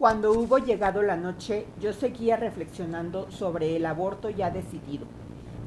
Cuando 0.00 0.32
hubo 0.32 0.56
llegado 0.56 1.02
la 1.02 1.18
noche, 1.18 1.66
yo 1.78 1.92
seguía 1.92 2.38
reflexionando 2.38 3.30
sobre 3.30 3.76
el 3.76 3.84
aborto 3.84 4.30
ya 4.30 4.50
decidido. 4.50 5.04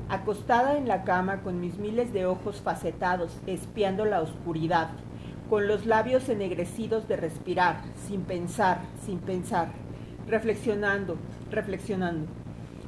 Acostada 0.09 0.75
en 0.75 0.87
la 0.87 1.03
cama 1.03 1.43
con 1.43 1.59
mis 1.59 1.77
miles 1.77 2.11
de 2.13 2.25
ojos 2.25 2.59
facetados, 2.59 3.37
espiando 3.45 4.05
la 4.05 4.21
oscuridad, 4.21 4.89
con 5.51 5.67
los 5.67 5.85
labios 5.85 6.29
ennegrecidos 6.29 7.07
de 7.07 7.15
respirar, 7.15 7.81
sin 8.07 8.23
pensar, 8.23 8.79
sin 9.05 9.19
pensar, 9.19 9.67
reflexionando, 10.27 11.15
reflexionando. 11.51 12.25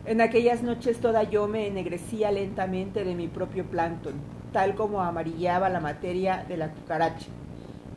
En 0.07 0.21
aquellas 0.21 0.63
noches 0.63 0.99
toda 0.99 1.21
yo 1.21 1.47
me 1.47 1.67
ennegrecía 1.67 2.31
lentamente 2.31 3.03
de 3.03 3.13
mi 3.13 3.27
propio 3.27 3.65
plancton, 3.65 4.15
tal 4.51 4.73
como 4.73 4.99
amarillaba 4.99 5.69
la 5.69 5.79
materia 5.79 6.43
de 6.47 6.57
la 6.57 6.71
cucaracha 6.71 7.27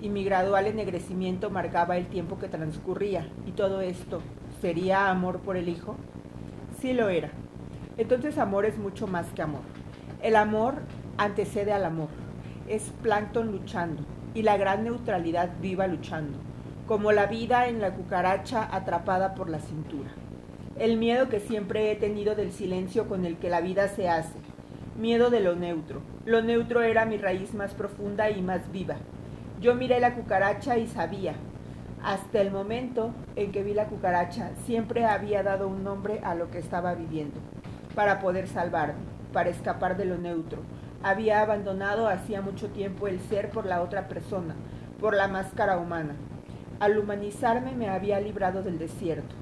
y 0.00 0.08
mi 0.10 0.24
gradual 0.24 0.66
ennegrecimiento 0.66 1.50
marcaba 1.50 1.96
el 1.96 2.06
tiempo 2.06 2.38
que 2.38 2.48
transcurría. 2.48 3.28
¿Y 3.46 3.52
todo 3.52 3.80
esto 3.80 4.20
sería 4.60 5.10
amor 5.10 5.40
por 5.40 5.56
el 5.56 5.68
hijo? 5.68 5.96
Sí 6.80 6.92
lo 6.92 7.08
era. 7.08 7.30
Entonces 7.96 8.38
amor 8.38 8.64
es 8.64 8.78
mucho 8.78 9.06
más 9.06 9.26
que 9.32 9.42
amor. 9.42 9.62
El 10.22 10.36
amor 10.36 10.74
antecede 11.16 11.72
al 11.72 11.84
amor. 11.84 12.08
Es 12.68 12.92
plancton 13.02 13.50
luchando 13.50 14.04
y 14.34 14.42
la 14.42 14.56
gran 14.56 14.84
neutralidad 14.84 15.50
viva 15.60 15.86
luchando, 15.86 16.38
como 16.86 17.12
la 17.12 17.26
vida 17.26 17.66
en 17.66 17.80
la 17.80 17.94
cucaracha 17.94 18.68
atrapada 18.70 19.34
por 19.34 19.50
la 19.50 19.58
cintura. 19.58 20.10
El 20.78 20.96
miedo 20.96 21.28
que 21.28 21.40
siempre 21.40 21.90
he 21.90 21.96
tenido 21.96 22.36
del 22.36 22.52
silencio 22.52 23.08
con 23.08 23.24
el 23.24 23.36
que 23.38 23.50
la 23.50 23.60
vida 23.60 23.88
se 23.88 24.08
hace. 24.08 24.38
Miedo 24.96 25.30
de 25.30 25.40
lo 25.40 25.56
neutro. 25.56 26.02
Lo 26.24 26.42
neutro 26.42 26.82
era 26.82 27.04
mi 27.04 27.16
raíz 27.16 27.54
más 27.54 27.74
profunda 27.74 28.30
y 28.30 28.42
más 28.42 28.70
viva 28.70 28.96
yo 29.60 29.74
miré 29.74 29.98
la 29.98 30.14
cucaracha 30.14 30.78
y 30.78 30.86
sabía, 30.86 31.34
hasta 32.02 32.40
el 32.40 32.52
momento 32.52 33.10
en 33.34 33.50
que 33.50 33.64
vi 33.64 33.74
la 33.74 33.86
cucaracha, 33.86 34.52
siempre 34.64 35.04
había 35.04 35.42
dado 35.42 35.66
un 35.66 35.82
nombre 35.82 36.20
a 36.22 36.34
lo 36.34 36.50
que 36.50 36.58
estaba 36.58 36.94
viviendo, 36.94 37.40
para 37.94 38.20
poder 38.20 38.46
salvarme, 38.46 39.00
para 39.32 39.50
escapar 39.50 39.96
de 39.96 40.04
lo 40.04 40.16
neutro. 40.16 40.62
Había 41.02 41.40
abandonado 41.40 42.08
hacía 42.08 42.40
mucho 42.40 42.68
tiempo 42.68 43.08
el 43.08 43.18
ser 43.20 43.50
por 43.50 43.66
la 43.66 43.82
otra 43.82 44.08
persona, 44.08 44.54
por 45.00 45.14
la 45.14 45.26
máscara 45.26 45.78
humana. 45.78 46.14
Al 46.78 46.96
humanizarme 46.96 47.72
me 47.72 47.88
había 47.88 48.20
librado 48.20 48.62
del 48.62 48.78
desierto. 48.78 49.34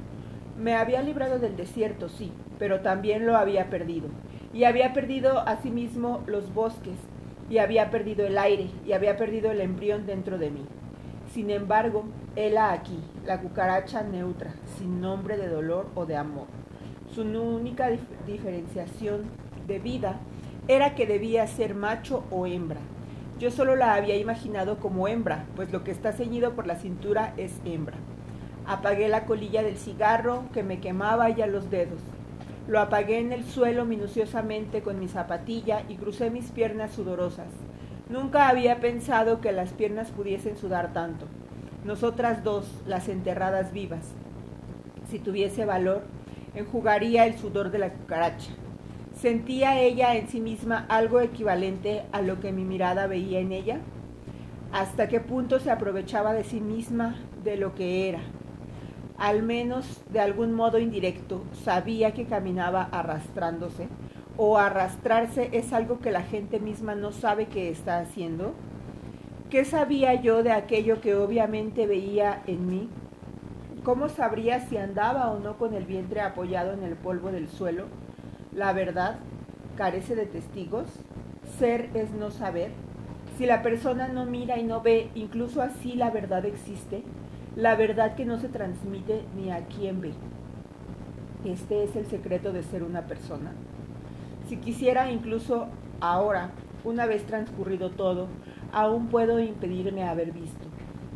Me 0.56 0.74
había 0.74 1.02
librado 1.02 1.38
del 1.38 1.56
desierto, 1.56 2.08
sí, 2.08 2.32
pero 2.58 2.80
también 2.80 3.26
lo 3.26 3.36
había 3.36 3.68
perdido. 3.68 4.08
Y 4.54 4.64
había 4.64 4.94
perdido 4.94 5.40
asimismo 5.40 6.22
los 6.26 6.54
bosques, 6.54 6.96
y 7.48 7.58
había 7.58 7.90
perdido 7.90 8.26
el 8.26 8.38
aire 8.38 8.70
y 8.84 8.92
había 8.92 9.16
perdido 9.16 9.50
el 9.50 9.60
embrión 9.60 10.06
dentro 10.06 10.38
de 10.38 10.50
mí. 10.50 10.66
Sin 11.32 11.50
embargo, 11.50 12.04
hela 12.34 12.72
aquí, 12.72 12.98
la 13.24 13.40
cucaracha 13.40 14.02
neutra, 14.02 14.54
sin 14.78 15.00
nombre 15.00 15.36
de 15.36 15.48
dolor 15.48 15.88
o 15.94 16.06
de 16.06 16.16
amor. 16.16 16.46
Su 17.14 17.22
única 17.22 17.90
diferenciación 18.26 19.24
de 19.66 19.78
vida 19.78 20.20
era 20.68 20.94
que 20.94 21.06
debía 21.06 21.46
ser 21.46 21.74
macho 21.74 22.24
o 22.30 22.46
hembra. 22.46 22.80
Yo 23.38 23.50
solo 23.50 23.76
la 23.76 23.94
había 23.94 24.16
imaginado 24.16 24.78
como 24.78 25.08
hembra, 25.08 25.44
pues 25.56 25.70
lo 25.72 25.84
que 25.84 25.90
está 25.90 26.12
ceñido 26.12 26.54
por 26.54 26.66
la 26.66 26.76
cintura 26.76 27.34
es 27.36 27.60
hembra. 27.64 27.96
Apagué 28.66 29.08
la 29.08 29.26
colilla 29.26 29.62
del 29.62 29.76
cigarro 29.76 30.44
que 30.52 30.62
me 30.62 30.80
quemaba 30.80 31.28
ya 31.30 31.46
los 31.46 31.70
dedos. 31.70 32.00
Lo 32.68 32.80
apagué 32.80 33.20
en 33.20 33.32
el 33.32 33.44
suelo 33.44 33.84
minuciosamente 33.84 34.82
con 34.82 34.98
mi 34.98 35.06
zapatilla 35.06 35.82
y 35.88 35.94
crucé 35.94 36.30
mis 36.30 36.50
piernas 36.50 36.92
sudorosas. 36.92 37.46
Nunca 38.08 38.48
había 38.48 38.80
pensado 38.80 39.40
que 39.40 39.52
las 39.52 39.72
piernas 39.72 40.10
pudiesen 40.10 40.56
sudar 40.56 40.92
tanto. 40.92 41.26
Nosotras 41.84 42.42
dos, 42.42 42.68
las 42.84 43.08
enterradas 43.08 43.72
vivas. 43.72 44.06
Si 45.08 45.20
tuviese 45.20 45.64
valor, 45.64 46.02
enjugaría 46.56 47.26
el 47.26 47.38
sudor 47.38 47.70
de 47.70 47.78
la 47.78 47.92
cucaracha. 47.92 48.50
¿Sentía 49.14 49.80
ella 49.80 50.16
en 50.16 50.28
sí 50.28 50.40
misma 50.40 50.86
algo 50.88 51.20
equivalente 51.20 52.02
a 52.10 52.20
lo 52.20 52.40
que 52.40 52.50
mi 52.50 52.64
mirada 52.64 53.06
veía 53.06 53.38
en 53.38 53.52
ella? 53.52 53.78
¿Hasta 54.72 55.06
qué 55.06 55.20
punto 55.20 55.60
se 55.60 55.70
aprovechaba 55.70 56.32
de 56.32 56.42
sí 56.42 56.60
misma 56.60 57.14
de 57.44 57.56
lo 57.56 57.76
que 57.76 58.08
era? 58.08 58.20
Al 59.18 59.42
menos 59.42 60.02
de 60.10 60.20
algún 60.20 60.52
modo 60.52 60.78
indirecto, 60.78 61.44
sabía 61.64 62.12
que 62.12 62.26
caminaba 62.26 62.88
arrastrándose, 62.92 63.88
o 64.36 64.58
arrastrarse 64.58 65.48
es 65.52 65.72
algo 65.72 66.00
que 66.00 66.10
la 66.10 66.22
gente 66.22 66.60
misma 66.60 66.94
no 66.94 67.12
sabe 67.12 67.46
que 67.46 67.70
está 67.70 67.98
haciendo. 67.98 68.52
¿Qué 69.48 69.64
sabía 69.64 70.14
yo 70.14 70.42
de 70.42 70.52
aquello 70.52 71.00
que 71.00 71.14
obviamente 71.14 71.86
veía 71.86 72.42
en 72.46 72.68
mí? 72.68 72.90
¿Cómo 73.82 74.08
sabría 74.08 74.60
si 74.60 74.76
andaba 74.76 75.30
o 75.30 75.38
no 75.38 75.56
con 75.56 75.72
el 75.72 75.86
vientre 75.86 76.20
apoyado 76.20 76.72
en 76.72 76.82
el 76.82 76.96
polvo 76.96 77.30
del 77.30 77.48
suelo? 77.48 77.86
La 78.52 78.72
verdad 78.72 79.18
carece 79.76 80.16
de 80.16 80.26
testigos. 80.26 80.86
Ser 81.58 81.88
es 81.94 82.10
no 82.10 82.30
saber. 82.30 82.72
Si 83.38 83.46
la 83.46 83.62
persona 83.62 84.08
no 84.08 84.26
mira 84.26 84.58
y 84.58 84.64
no 84.64 84.82
ve, 84.82 85.10
incluso 85.14 85.62
así 85.62 85.94
la 85.94 86.10
verdad 86.10 86.44
existe 86.44 87.04
la 87.56 87.74
verdad 87.74 88.14
que 88.14 88.26
no 88.26 88.38
se 88.38 88.50
transmite 88.50 89.24
ni 89.34 89.50
a 89.50 89.64
quien 89.64 90.02
ve. 90.02 90.12
Este 91.46 91.84
es 91.84 91.96
el 91.96 92.04
secreto 92.04 92.52
de 92.52 92.62
ser 92.62 92.82
una 92.82 93.06
persona. 93.06 93.52
Si 94.46 94.58
quisiera 94.58 95.10
incluso 95.10 95.68
ahora, 96.00 96.50
una 96.84 97.06
vez 97.06 97.24
transcurrido 97.24 97.90
todo, 97.90 98.28
aún 98.72 99.08
puedo 99.08 99.40
impedirme 99.40 100.04
haber 100.04 100.32
visto. 100.32 100.66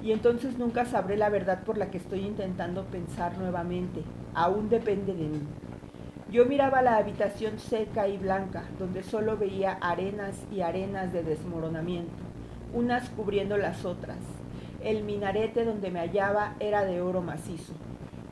Y 0.02 0.12
entonces 0.12 0.58
nunca 0.58 0.86
sabré 0.86 1.18
la 1.18 1.28
verdad 1.28 1.62
por 1.62 1.76
la 1.76 1.90
que 1.90 1.98
estoy 1.98 2.20
intentando 2.20 2.84
pensar 2.84 3.36
nuevamente. 3.36 4.02
Aún 4.34 4.70
depende 4.70 5.12
de 5.12 5.28
mí. 5.28 5.42
Yo 6.32 6.46
miraba 6.46 6.80
la 6.80 6.96
habitación 6.96 7.58
seca 7.58 8.08
y 8.08 8.16
blanca, 8.16 8.64
donde 8.78 9.02
solo 9.02 9.36
veía 9.36 9.72
arenas 9.82 10.42
y 10.50 10.62
arenas 10.62 11.12
de 11.12 11.22
desmoronamiento, 11.22 12.22
unas 12.72 13.10
cubriendo 13.10 13.58
las 13.58 13.84
otras, 13.84 14.16
el 14.82 15.04
minarete 15.04 15.64
donde 15.64 15.90
me 15.90 16.00
hallaba 16.00 16.54
era 16.60 16.84
de 16.84 17.00
oro 17.00 17.20
macizo. 17.22 17.74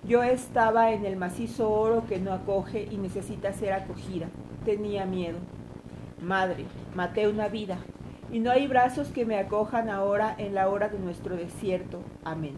Yo 0.05 0.23
estaba 0.23 0.93
en 0.93 1.05
el 1.05 1.17
macizo 1.17 1.71
oro 1.71 2.05
que 2.07 2.19
no 2.19 2.33
acoge 2.33 2.89
y 2.91 2.97
necesita 2.97 3.53
ser 3.53 3.73
acogida. 3.73 4.29
Tenía 4.65 5.05
miedo. 5.05 5.39
Madre, 6.21 6.65
maté 6.95 7.29
una 7.29 7.49
vida, 7.49 7.79
y 8.33 8.41
no 8.41 8.51
hay 8.51 8.67
brazos 8.67 9.09
que 9.09 9.25
me 9.25 9.39
acojan 9.39 9.89
ahora 9.89 10.35
en 10.37 10.55
la 10.55 10.69
hora 10.69 10.89
de 10.89 10.99
nuestro 10.99 11.37
desierto. 11.37 12.01
Amén. 12.25 12.55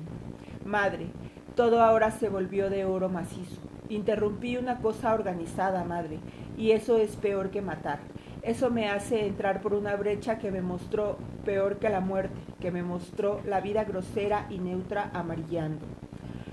Madre, 0.65 1.07
todo 1.55 1.83
ahora 1.83 2.11
se 2.11 2.29
volvió 2.29 2.71
de 2.71 2.85
oro 2.85 3.09
macizo. 3.09 3.61
Interrumpí 3.89 4.57
una 4.57 4.79
cosa 4.79 5.13
organizada, 5.15 5.85
madre, 5.85 6.19
y 6.57 6.71
eso 6.71 6.97
es 6.97 7.17
peor 7.17 7.51
que 7.51 7.63
matar. 7.63 7.99
Eso 8.43 8.71
me 8.71 8.89
hace 8.89 9.27
entrar 9.27 9.61
por 9.61 9.75
una 9.75 9.97
brecha 9.97 10.39
que 10.39 10.51
me 10.51 10.63
mostró 10.63 11.19
peor 11.45 11.79
que 11.79 11.91
la 11.91 12.01
muerte, 12.01 12.35
que 12.59 12.71
me 12.71 12.83
mostró 12.83 13.41
la 13.45 13.61
vida 13.61 13.85
grosera 13.85 14.47
y 14.49 14.59
neutra 14.59 15.11
amarillando. 15.13 15.85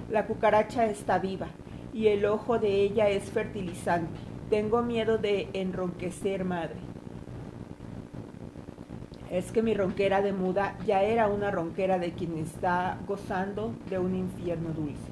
La 0.09 0.25
cucaracha 0.25 0.85
está 0.85 1.17
viva 1.17 1.47
y 1.93 2.07
el 2.07 2.25
ojo 2.25 2.59
de 2.59 2.81
ella 2.81 3.07
es 3.07 3.31
fertilizante. 3.31 4.19
Tengo 4.49 4.81
miedo 4.81 5.17
de 5.17 5.49
enronquecer, 5.53 6.43
madre. 6.43 6.75
Es 9.31 9.51
que 9.51 9.61
mi 9.61 9.73
ronquera 9.73 10.21
de 10.21 10.33
muda 10.33 10.77
ya 10.85 11.03
era 11.03 11.27
una 11.27 11.51
ronquera 11.51 11.99
de 11.99 12.11
quien 12.11 12.37
está 12.37 12.97
gozando 13.07 13.73
de 13.89 13.97
un 13.99 14.13
infierno 14.13 14.69
dulce. 14.69 15.11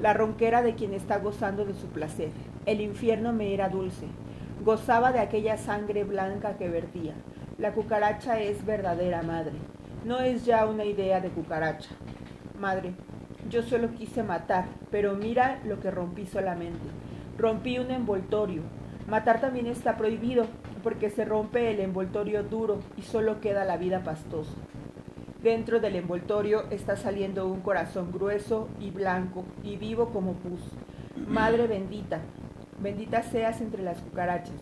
La 0.00 0.14
ronquera 0.14 0.62
de 0.62 0.74
quien 0.74 0.94
está 0.94 1.18
gozando 1.18 1.64
de 1.64 1.74
su 1.74 1.88
placer. 1.88 2.30
El 2.66 2.80
infierno 2.80 3.32
me 3.32 3.54
era 3.54 3.68
dulce, 3.68 4.06
Gozaba 4.68 5.12
de 5.12 5.20
aquella 5.20 5.56
sangre 5.56 6.04
blanca 6.04 6.58
que 6.58 6.68
vertía. 6.68 7.14
La 7.56 7.72
cucaracha 7.72 8.38
es 8.38 8.66
verdadera 8.66 9.22
madre. 9.22 9.54
No 10.04 10.20
es 10.20 10.44
ya 10.44 10.66
una 10.66 10.84
idea 10.84 11.22
de 11.22 11.30
cucaracha. 11.30 11.88
Madre, 12.60 12.92
yo 13.48 13.62
solo 13.62 13.94
quise 13.94 14.22
matar, 14.22 14.66
pero 14.90 15.14
mira 15.14 15.58
lo 15.64 15.80
que 15.80 15.90
rompí 15.90 16.26
solamente. 16.26 16.86
Rompí 17.38 17.78
un 17.78 17.90
envoltorio. 17.90 18.60
Matar 19.06 19.40
también 19.40 19.68
está 19.68 19.96
prohibido, 19.96 20.44
porque 20.82 21.08
se 21.08 21.24
rompe 21.24 21.70
el 21.70 21.80
envoltorio 21.80 22.42
duro 22.42 22.80
y 22.98 23.00
solo 23.00 23.40
queda 23.40 23.64
la 23.64 23.78
vida 23.78 24.04
pastosa. 24.04 24.52
Dentro 25.42 25.80
del 25.80 25.96
envoltorio 25.96 26.64
está 26.68 26.98
saliendo 26.98 27.46
un 27.46 27.60
corazón 27.60 28.12
grueso 28.12 28.68
y 28.78 28.90
blanco 28.90 29.46
y 29.64 29.78
vivo 29.78 30.10
como 30.10 30.34
pus. 30.34 30.60
Madre 31.26 31.66
bendita, 31.66 32.20
bendita 32.80 33.22
seas 33.22 33.60
entre 33.60 33.82
las 33.82 33.98
cucarachas, 33.98 34.54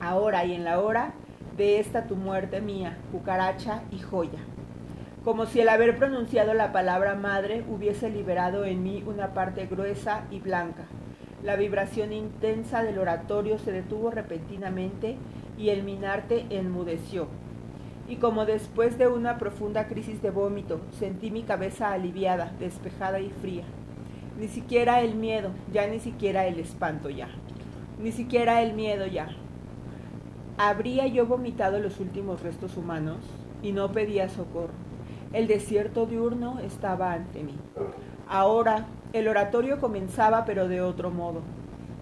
ahora 0.00 0.44
y 0.44 0.54
en 0.54 0.64
la 0.64 0.80
hora 0.80 1.12
de 1.56 1.78
esta 1.78 2.06
tu 2.06 2.16
muerte 2.16 2.60
mía, 2.60 2.96
cucaracha 3.12 3.82
y 3.90 3.98
joya. 3.98 4.38
Como 5.24 5.46
si 5.46 5.60
el 5.60 5.68
haber 5.68 5.96
pronunciado 5.96 6.54
la 6.54 6.72
palabra 6.72 7.14
madre 7.14 7.64
hubiese 7.68 8.10
liberado 8.10 8.64
en 8.64 8.82
mí 8.82 9.02
una 9.06 9.34
parte 9.34 9.66
gruesa 9.66 10.22
y 10.30 10.40
blanca. 10.40 10.84
La 11.42 11.56
vibración 11.56 12.12
intensa 12.12 12.82
del 12.82 12.98
oratorio 12.98 13.58
se 13.58 13.72
detuvo 13.72 14.10
repentinamente 14.10 15.16
y 15.58 15.70
el 15.70 15.82
minarte 15.82 16.46
enmudeció. 16.50 17.28
y 18.08 18.16
como 18.16 18.46
después 18.46 18.98
de 18.98 19.08
una 19.08 19.36
profunda 19.36 19.88
crisis 19.88 20.22
de 20.22 20.30
vómito, 20.30 20.80
sentí 20.98 21.30
mi 21.30 21.42
cabeza 21.42 21.92
aliviada, 21.92 22.52
despejada 22.60 23.18
y 23.18 23.30
fría. 23.30 23.64
Ni 24.38 24.48
siquiera 24.48 25.00
el 25.00 25.14
miedo, 25.14 25.50
ya 25.72 25.86
ni 25.86 25.98
siquiera 25.98 26.46
el 26.46 26.58
espanto 26.58 27.08
ya. 27.08 27.28
Ni 27.98 28.12
siquiera 28.12 28.60
el 28.62 28.74
miedo 28.74 29.06
ya. 29.06 29.28
¿Habría 30.58 31.06
yo 31.06 31.26
vomitado 31.26 31.78
los 31.78 32.00
últimos 32.00 32.42
restos 32.42 32.76
humanos? 32.76 33.18
Y 33.62 33.72
no 33.72 33.92
pedía 33.92 34.28
socorro. 34.28 34.74
El 35.32 35.46
desierto 35.46 36.04
diurno 36.04 36.58
estaba 36.58 37.12
ante 37.12 37.42
mí. 37.42 37.54
Ahora 38.28 38.86
el 39.14 39.26
oratorio 39.26 39.80
comenzaba 39.80 40.44
pero 40.44 40.68
de 40.68 40.82
otro 40.82 41.10
modo. 41.10 41.40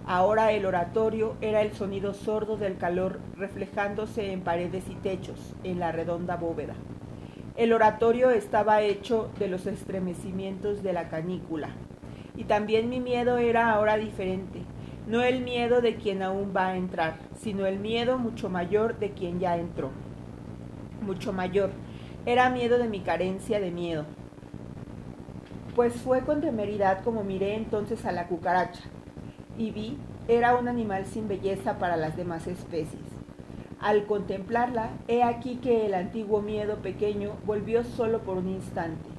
Ahora 0.05 0.51
el 0.51 0.67
oratorio 0.67 1.37
era 1.41 1.63
el 1.63 1.73
sonido 1.73 2.15
sordo 2.15 2.57
del 2.57 2.77
calor 2.77 3.21
reflejándose 3.37 4.33
en 4.33 4.41
paredes 4.41 4.85
y 4.91 4.97
techos, 4.97 5.55
en 5.63 5.79
la 5.79 5.93
redonda 5.93 6.37
bóveda. 6.37 6.75
El 7.57 7.73
oratorio 7.73 8.31
estaba 8.31 8.83
hecho 8.83 9.31
de 9.39 9.47
los 9.47 9.67
estremecimientos 9.67 10.83
de 10.83 10.93
la 10.93 11.09
canícula. 11.09 11.71
Y 12.37 12.45
también 12.45 12.89
mi 12.89 13.01
miedo 13.01 13.39
era 13.39 13.71
ahora 13.71 13.97
diferente, 13.97 14.61
no 15.07 15.23
el 15.23 15.43
miedo 15.43 15.81
de 15.81 15.97
quien 15.97 16.23
aún 16.23 16.53
va 16.57 16.69
a 16.69 16.77
entrar, 16.77 17.17
sino 17.37 17.67
el 17.67 17.79
miedo 17.79 18.19
mucho 18.19 18.49
mayor 18.49 18.99
de 18.99 19.11
quien 19.11 19.39
ya 19.39 19.57
entró. 19.57 19.91
Mucho 21.03 21.33
mayor. 21.33 21.71
Era 22.27 22.51
miedo 22.51 22.79
de 22.79 22.89
mi 22.89 23.01
carencia 23.01 23.61
de 23.61 23.71
miedo. 23.71 24.05
Pues 25.77 25.95
fue 25.95 26.23
con 26.23 26.41
temeridad 26.41 27.03
como 27.05 27.23
miré 27.23 27.55
entonces 27.55 28.05
a 28.07 28.13
la 28.13 28.27
cucaracha, 28.27 28.83
y 29.59 29.71
vi 29.71 29.99
era 30.27 30.57
un 30.57 30.69
animal 30.69 31.05
sin 31.05 31.29
belleza 31.29 31.79
para 31.79 31.97
las 31.97 32.17
demás 32.17 32.47
especies. 32.47 33.03
Al 33.79 34.07
contemplarla, 34.07 34.89
he 35.07 35.23
aquí 35.23 35.57
que 35.57 35.85
el 35.85 35.93
antiguo 35.93 36.41
miedo 36.41 36.77
pequeño 36.77 37.33
volvió 37.45 37.85
solo 37.85 38.21
por 38.21 38.39
un 38.39 38.49
instante. 38.49 39.11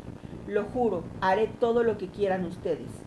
Lo 0.47 0.63
juro, 0.63 1.03
haré 1.21 1.47
todo 1.47 1.83
lo 1.83 1.99
que 1.99 2.07
quieran 2.07 2.45
ustedes. 2.45 3.04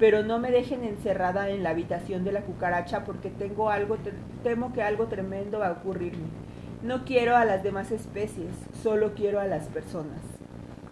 Pero 0.00 0.24
no 0.24 0.40
me 0.40 0.50
dejen 0.50 0.82
encerrada 0.82 1.50
en 1.50 1.62
la 1.62 1.70
habitación 1.70 2.24
de 2.24 2.32
la 2.32 2.40
cucaracha 2.40 3.04
porque 3.04 3.30
tengo 3.30 3.70
algo, 3.70 3.98
temo 4.42 4.72
que 4.72 4.82
algo 4.82 5.06
tremendo 5.06 5.60
va 5.60 5.68
a 5.68 5.72
ocurrirme. 5.72 6.26
No 6.82 7.04
quiero 7.04 7.36
a 7.36 7.44
las 7.44 7.62
demás 7.62 7.92
especies, 7.92 8.50
solo 8.82 9.12
quiero 9.14 9.38
a 9.38 9.44
las 9.44 9.68
personas. 9.68 10.22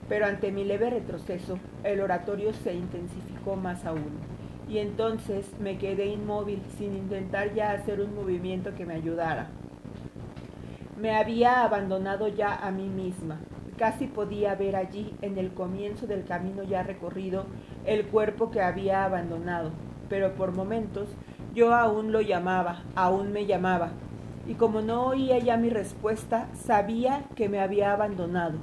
Pero 0.08 0.26
ante 0.26 0.52
mi 0.52 0.64
leve 0.64 0.90
retroceso, 0.90 1.58
el 1.82 2.00
oratorio 2.00 2.52
se 2.52 2.74
intensificó 2.74 3.56
más 3.56 3.84
aún 3.84 4.38
y 4.68 4.78
entonces 4.78 5.46
me 5.60 5.78
quedé 5.78 6.06
inmóvil 6.06 6.60
sin 6.76 6.94
intentar 6.94 7.54
ya 7.54 7.72
hacer 7.72 8.00
un 8.00 8.14
movimiento 8.14 8.74
que 8.74 8.84
me 8.84 8.94
ayudara. 8.94 9.48
Me 11.00 11.16
había 11.16 11.62
abandonado 11.62 12.28
ya 12.28 12.54
a 12.54 12.70
mí 12.70 12.88
misma. 12.88 13.38
Casi 13.78 14.08
podía 14.08 14.56
ver 14.56 14.74
allí, 14.76 15.14
en 15.22 15.38
el 15.38 15.52
comienzo 15.52 16.06
del 16.06 16.24
camino 16.24 16.64
ya 16.64 16.82
recorrido, 16.82 17.46
el 17.88 18.04
cuerpo 18.04 18.50
que 18.50 18.60
había 18.60 19.04
abandonado, 19.04 19.70
pero 20.10 20.34
por 20.34 20.52
momentos 20.52 21.08
yo 21.54 21.74
aún 21.74 22.12
lo 22.12 22.20
llamaba, 22.20 22.82
aún 22.94 23.32
me 23.32 23.46
llamaba, 23.46 23.90
y 24.46 24.54
como 24.54 24.82
no 24.82 25.06
oía 25.06 25.38
ya 25.38 25.56
mi 25.56 25.70
respuesta, 25.70 26.48
sabía 26.54 27.24
que 27.34 27.48
me 27.48 27.60
había 27.60 27.92
abandonado, 27.92 28.58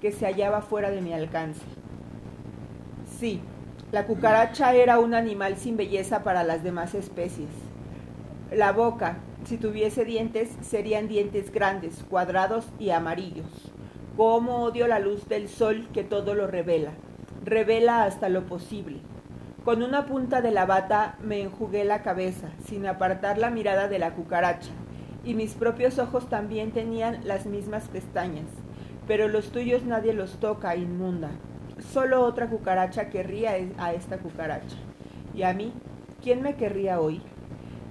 que 0.00 0.12
se 0.12 0.26
hallaba 0.26 0.62
fuera 0.62 0.90
de 0.90 1.00
mi 1.00 1.12
alcance. 1.12 1.60
Sí, 3.18 3.40
la 3.90 4.06
cucaracha 4.06 4.72
era 4.74 5.00
un 5.00 5.14
animal 5.14 5.56
sin 5.56 5.76
belleza 5.76 6.22
para 6.22 6.44
las 6.44 6.62
demás 6.62 6.94
especies. 6.94 7.50
La 8.52 8.72
boca, 8.72 9.18
si 9.44 9.56
tuviese 9.56 10.04
dientes, 10.04 10.50
serían 10.60 11.08
dientes 11.08 11.50
grandes, 11.50 12.04
cuadrados 12.08 12.66
y 12.78 12.90
amarillos. 12.90 13.72
Cómo 14.16 14.62
odio 14.62 14.86
la 14.86 15.00
luz 15.00 15.28
del 15.28 15.48
sol 15.48 15.88
que 15.92 16.04
todo 16.04 16.34
lo 16.34 16.46
revela, 16.46 16.92
revela 17.44 18.04
hasta 18.04 18.28
lo 18.28 18.46
posible. 18.46 18.98
Con 19.64 19.82
una 19.82 20.06
punta 20.06 20.40
de 20.40 20.50
la 20.50 20.66
bata 20.66 21.16
me 21.22 21.42
enjugué 21.42 21.84
la 21.84 22.02
cabeza, 22.02 22.48
sin 22.66 22.86
apartar 22.86 23.38
la 23.38 23.50
mirada 23.50 23.88
de 23.88 23.98
la 23.98 24.14
cucaracha, 24.14 24.70
y 25.24 25.34
mis 25.34 25.54
propios 25.54 25.98
ojos 25.98 26.28
también 26.28 26.70
tenían 26.72 27.20
las 27.24 27.46
mismas 27.46 27.88
pestañas, 27.88 28.46
pero 29.06 29.28
los 29.28 29.50
tuyos 29.50 29.84
nadie 29.84 30.14
los 30.14 30.38
toca, 30.40 30.76
inmunda. 30.76 31.30
Solo 31.92 32.22
otra 32.22 32.48
cucaracha 32.48 33.10
querría 33.10 33.52
a 33.78 33.92
esta 33.92 34.18
cucaracha. 34.18 34.76
¿Y 35.34 35.42
a 35.42 35.52
mí? 35.52 35.72
¿Quién 36.22 36.42
me 36.42 36.56
querría 36.56 37.00
hoy? 37.00 37.20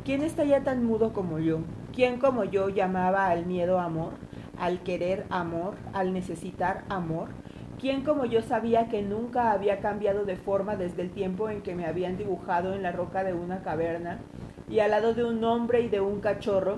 ¿Quién 0.04 0.24
está 0.24 0.44
ya 0.46 0.64
tan 0.64 0.84
mudo 0.84 1.14
como 1.14 1.40
yo? 1.40 1.60
¿Quién 1.94 2.20
como 2.20 2.44
yo 2.44 2.70
llamaba 2.70 3.28
al 3.28 3.46
miedo 3.46 3.80
amor, 3.80 4.14
al 4.58 4.82
querer 4.82 5.26
amor, 5.30 5.76
al 5.94 6.14
necesitar 6.14 6.84
amor? 6.90 7.30
¿Quién 7.80 8.04
como 8.04 8.26
yo 8.26 8.42
sabía 8.42 8.90
que 8.90 9.02
nunca 9.02 9.52
había 9.52 9.80
cambiado 9.80 10.26
de 10.26 10.36
forma 10.36 10.76
desde 10.76 11.04
el 11.04 11.12
tiempo 11.12 11.50
en 11.50 11.62
que 11.62 11.76
me 11.76 11.86
habían 11.86 12.18
dibujado 12.18 12.74
en 12.74 12.84
la 12.84 12.92
roca 12.92 13.24
de 13.24 13.34
una 13.34 13.62
caverna 13.62 14.20
y 14.70 14.80
al 14.80 14.92
lado 14.92 15.14
de 15.14 15.24
un 15.24 15.44
hombre 15.44 15.82
y 15.82 15.88
de 15.88 16.02
un 16.02 16.20
cachorro? 16.20 16.78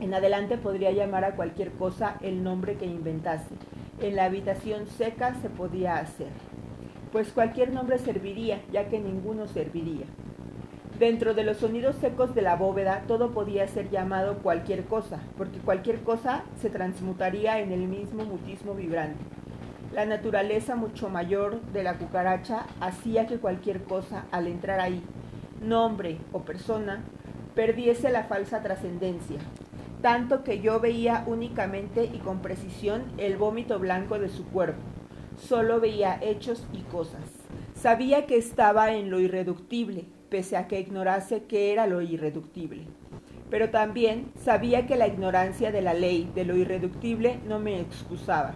En 0.00 0.12
adelante 0.14 0.58
podría 0.58 0.90
llamar 0.90 1.24
a 1.24 1.36
cualquier 1.36 1.70
cosa 1.72 2.16
el 2.20 2.42
nombre 2.42 2.76
que 2.76 2.86
inventase 2.86 3.54
en 4.02 4.16
la 4.16 4.24
habitación 4.24 4.86
seca 4.86 5.34
se 5.40 5.48
podía 5.48 5.96
hacer, 5.96 6.30
pues 7.12 7.30
cualquier 7.32 7.72
nombre 7.72 7.98
serviría, 7.98 8.60
ya 8.72 8.88
que 8.88 8.98
ninguno 8.98 9.46
serviría. 9.46 10.06
Dentro 10.98 11.34
de 11.34 11.44
los 11.44 11.58
sonidos 11.58 11.96
secos 11.96 12.34
de 12.34 12.42
la 12.42 12.56
bóveda 12.56 13.04
todo 13.06 13.30
podía 13.30 13.66
ser 13.68 13.90
llamado 13.90 14.38
cualquier 14.38 14.84
cosa, 14.84 15.20
porque 15.38 15.58
cualquier 15.58 16.02
cosa 16.02 16.42
se 16.60 16.68
transmutaría 16.68 17.60
en 17.60 17.72
el 17.72 17.86
mismo 17.86 18.24
mutismo 18.24 18.74
vibrante. 18.74 19.41
La 19.92 20.06
naturaleza 20.06 20.74
mucho 20.74 21.10
mayor 21.10 21.60
de 21.74 21.82
la 21.82 21.98
cucaracha 21.98 22.64
hacía 22.80 23.26
que 23.26 23.36
cualquier 23.36 23.82
cosa, 23.82 24.24
al 24.30 24.46
entrar 24.46 24.80
ahí, 24.80 25.02
nombre 25.60 26.16
o 26.32 26.40
persona, 26.40 27.04
perdiese 27.54 28.08
la 28.08 28.24
falsa 28.24 28.62
trascendencia, 28.62 29.38
tanto 30.00 30.44
que 30.44 30.60
yo 30.60 30.80
veía 30.80 31.24
únicamente 31.26 32.04
y 32.04 32.20
con 32.20 32.40
precisión 32.40 33.04
el 33.18 33.36
vómito 33.36 33.78
blanco 33.78 34.18
de 34.18 34.30
su 34.30 34.46
cuerpo. 34.46 34.80
Solo 35.38 35.78
veía 35.78 36.18
hechos 36.22 36.66
y 36.72 36.80
cosas. 36.84 37.20
Sabía 37.74 38.24
que 38.24 38.38
estaba 38.38 38.94
en 38.94 39.10
lo 39.10 39.20
irreductible, 39.20 40.06
pese 40.30 40.56
a 40.56 40.68
que 40.68 40.80
ignorase 40.80 41.42
qué 41.44 41.70
era 41.70 41.86
lo 41.86 42.00
irreductible. 42.00 42.86
Pero 43.50 43.68
también 43.68 44.32
sabía 44.42 44.86
que 44.86 44.96
la 44.96 45.06
ignorancia 45.06 45.70
de 45.70 45.82
la 45.82 45.92
ley 45.92 46.30
de 46.34 46.46
lo 46.46 46.56
irreductible 46.56 47.40
no 47.46 47.58
me 47.58 47.78
excusaba. 47.78 48.54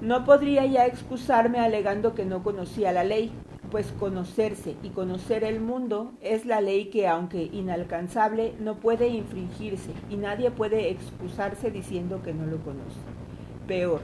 No 0.00 0.24
podría 0.24 0.64
ya 0.64 0.86
excusarme 0.86 1.58
alegando 1.58 2.14
que 2.14 2.24
no 2.24 2.44
conocía 2.44 2.92
la 2.92 3.02
ley, 3.02 3.32
pues 3.72 3.92
conocerse 3.98 4.76
y 4.84 4.90
conocer 4.90 5.42
el 5.42 5.58
mundo 5.58 6.12
es 6.20 6.46
la 6.46 6.60
ley 6.60 6.84
que, 6.86 7.08
aunque 7.08 7.42
inalcanzable, 7.52 8.54
no 8.60 8.76
puede 8.76 9.08
infringirse 9.08 9.90
y 10.08 10.16
nadie 10.16 10.52
puede 10.52 10.90
excusarse 10.90 11.72
diciendo 11.72 12.22
que 12.22 12.32
no 12.32 12.46
lo 12.46 12.58
conoce. 12.58 13.00
Peor, 13.66 14.00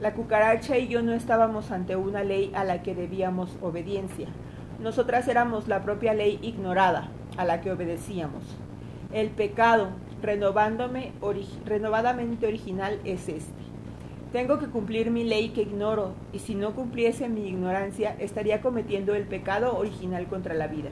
la 0.00 0.12
cucaracha 0.12 0.76
y 0.76 0.88
yo 0.88 1.02
no 1.02 1.12
estábamos 1.12 1.70
ante 1.70 1.94
una 1.94 2.24
ley 2.24 2.50
a 2.56 2.64
la 2.64 2.82
que 2.82 2.96
debíamos 2.96 3.56
obediencia. 3.62 4.26
Nosotras 4.80 5.28
éramos 5.28 5.68
la 5.68 5.82
propia 5.82 6.14
ley 6.14 6.40
ignorada 6.42 7.10
a 7.36 7.44
la 7.44 7.60
que 7.60 7.70
obedecíamos. 7.70 8.42
El 9.12 9.30
pecado, 9.30 9.90
renovándome, 10.20 11.12
renovadamente 11.64 12.48
original, 12.48 12.98
es 13.04 13.28
este 13.28 13.67
tengo 14.32 14.58
que 14.58 14.66
cumplir 14.66 15.10
mi 15.10 15.24
ley 15.24 15.50
que 15.50 15.62
ignoro, 15.62 16.12
y 16.32 16.40
si 16.40 16.54
no 16.54 16.74
cumpliese 16.74 17.28
mi 17.28 17.48
ignorancia, 17.48 18.14
estaría 18.18 18.60
cometiendo 18.60 19.14
el 19.14 19.24
pecado 19.24 19.76
original 19.78 20.26
contra 20.26 20.54
la 20.54 20.66
vida. 20.66 20.90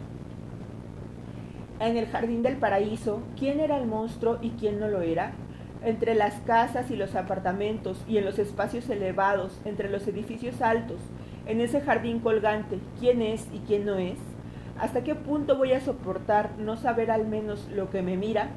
En 1.79 1.99
el 1.99 2.07
jardín 2.07 2.43
del 2.43 2.57
paraíso, 2.57 3.21
¿quién 3.39 3.61
era 3.61 3.77
el 3.77 3.87
monstruo 3.87 4.39
y 4.41 4.51
quién 4.51 4.81
no 4.81 4.89
lo 4.89 5.03
era? 5.03 5.33
Entre 5.85 6.15
las 6.15 6.35
casas 6.41 6.91
y 6.91 6.97
los 6.97 7.15
apartamentos, 7.15 8.03
y 8.09 8.17
en 8.17 8.25
los 8.25 8.39
espacios 8.39 8.89
elevados, 8.89 9.61
entre 9.67 9.91
los 9.91 10.09
edificios 10.09 10.63
altos, 10.63 10.99
en 11.45 11.61
ese 11.61 11.83
jardín 11.83 12.21
colgante, 12.21 12.79
¿quién 12.99 13.21
es 13.21 13.47
y 13.53 13.59
quién 13.59 13.85
no 13.85 13.97
es? 13.97 14.19
¿Hasta 14.81 15.05
qué 15.05 15.15
punto 15.15 15.59
voy 15.59 15.73
a 15.73 15.81
soportar 15.81 16.53
no 16.59 16.79
saber 16.79 17.11
al 17.11 17.27
menos 17.27 17.69
lo 17.69 17.91
que 17.91 18.01
me 18.01 18.17
mira? 18.17 18.49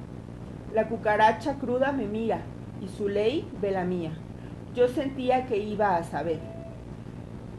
La 0.73 0.87
cucaracha 0.87 1.55
cruda 1.55 1.91
me 1.91 2.07
mira, 2.07 2.43
y 2.81 2.87
su 2.87 3.09
ley 3.09 3.45
ve 3.61 3.71
la 3.71 3.83
mía. 3.83 4.13
Yo 4.79 4.87
sentía 4.87 5.45
que 5.45 5.57
iba 5.57 5.97
a 5.97 6.03
saber. 6.05 6.39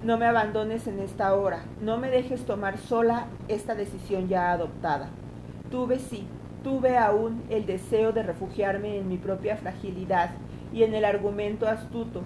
No 0.03 0.17
me 0.17 0.25
abandones 0.25 0.87
en 0.87 1.01
esta 1.01 1.35
hora, 1.35 1.65
no 1.83 1.99
me 1.99 2.09
dejes 2.09 2.47
tomar 2.47 2.79
sola 2.79 3.27
esta 3.47 3.75
decisión 3.75 4.27
ya 4.29 4.53
adoptada. 4.53 5.11
Tuve 5.71 5.99
sí, 5.99 6.27
tuve 6.65 6.97
aún 6.97 7.43
el 7.51 7.67
deseo 7.67 8.13
de 8.13 8.23
refugiarme 8.23 8.97
en 8.97 9.07
mi 9.07 9.19
propia 9.19 9.59
fragilidad 9.59 10.31
y 10.73 10.83
en 10.83 10.95
el 10.95 11.05
argumento 11.05 11.69
astuto, 11.69 12.23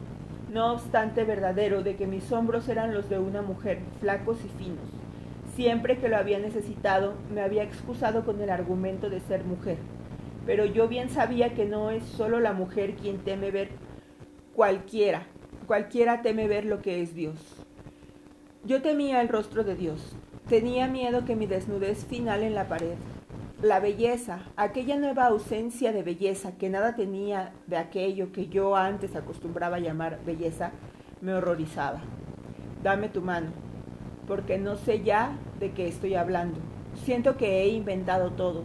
no 0.53 0.75
obstante 0.75 1.25
verdadero, 1.25 1.83
de 1.83 1.97
que 1.97 2.07
mis 2.07 2.31
hombros 2.31 2.69
eran 2.69 2.95
los 2.95 3.11
de 3.11 3.19
una 3.19 3.43
mujer, 3.43 3.81
flacos 3.99 4.39
y 4.45 4.49
finos. 4.63 4.89
Siempre 5.57 5.99
que 5.99 6.09
lo 6.09 6.19
había 6.19 6.39
necesitado, 6.39 7.15
me 7.35 7.41
había 7.41 7.65
excusado 7.65 8.25
con 8.25 8.41
el 8.41 8.49
argumento 8.49 9.11
de 9.11 9.19
ser 9.19 9.43
mujer. 9.43 9.79
pero 10.47 10.67
yo 10.67 10.87
bien 10.87 11.09
sabía 11.09 11.53
que 11.53 11.65
no 11.65 11.91
es 11.91 12.05
solo 12.05 12.39
la 12.39 12.53
mujer 12.53 12.95
quien 12.95 13.19
teme 13.19 13.51
ver 13.51 13.71
cualquiera, 14.55 15.27
cualquiera 15.67 16.23
teme 16.23 16.47
ver 16.47 16.65
lo 16.65 16.81
que 16.81 17.03
es 17.03 17.15
Dios. 17.15 17.35
Yo 18.65 18.83
temía 18.83 19.21
el 19.21 19.29
rostro 19.29 19.65
de 19.65 19.75
Dios, 19.75 20.17
tenía 20.49 20.87
miedo 20.87 21.25
que 21.25 21.35
mi 21.35 21.47
desnudez 21.47 22.05
final 22.07 22.43
en 22.43 22.55
la 22.55 22.69
pared, 22.69 22.95
la 23.63 23.81
belleza, 23.81 24.43
aquella 24.57 24.97
nueva 24.97 25.27
ausencia 25.27 25.93
de 25.93 26.03
belleza 26.03 26.53
que 26.53 26.71
nada 26.71 26.95
tenía 26.95 27.53
de 27.67 27.77
aquello 27.77 28.31
que 28.31 28.49
yo 28.49 28.77
antes 28.77 29.17
acostumbraba 29.17 29.81
llamar 29.81 30.21
belleza, 30.25 30.71
me 31.21 31.35
horrorizaba. 31.35 32.01
Dame 32.83 33.09
tu 33.09 33.23
mano, 33.23 33.49
porque 34.29 34.59
no 34.59 34.77
sé 34.77 35.03
ya 35.03 35.37
de 35.59 35.73
qué 35.73 35.89
estoy 35.89 36.15
hablando. 36.15 36.61
Siento 37.05 37.37
que 37.37 37.63
he 37.63 37.69
inventado 37.69 38.31
todo. 38.33 38.63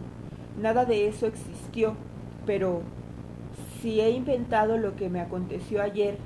Nada 0.60 0.84
de 0.84 1.08
eso 1.08 1.26
existió, 1.26 1.96
pero 2.46 2.82
si 3.80 4.00
he 4.00 4.10
inventado 4.10 4.76
lo 4.76 4.94
que 4.94 5.08
me 5.08 5.20
aconteció 5.20 5.82
ayer, 5.82 6.18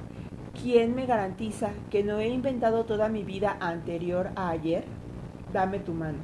¿quién 0.60 0.94
me 0.94 1.06
garantiza 1.06 1.70
que 1.90 2.02
no 2.02 2.18
he 2.18 2.28
inventado 2.28 2.84
toda 2.84 3.08
mi 3.08 3.22
vida 3.22 3.56
anterior 3.60 4.30
a 4.34 4.50
ayer? 4.50 4.84
Dame 5.52 5.78
tu 5.78 5.92
mano. 5.92 6.18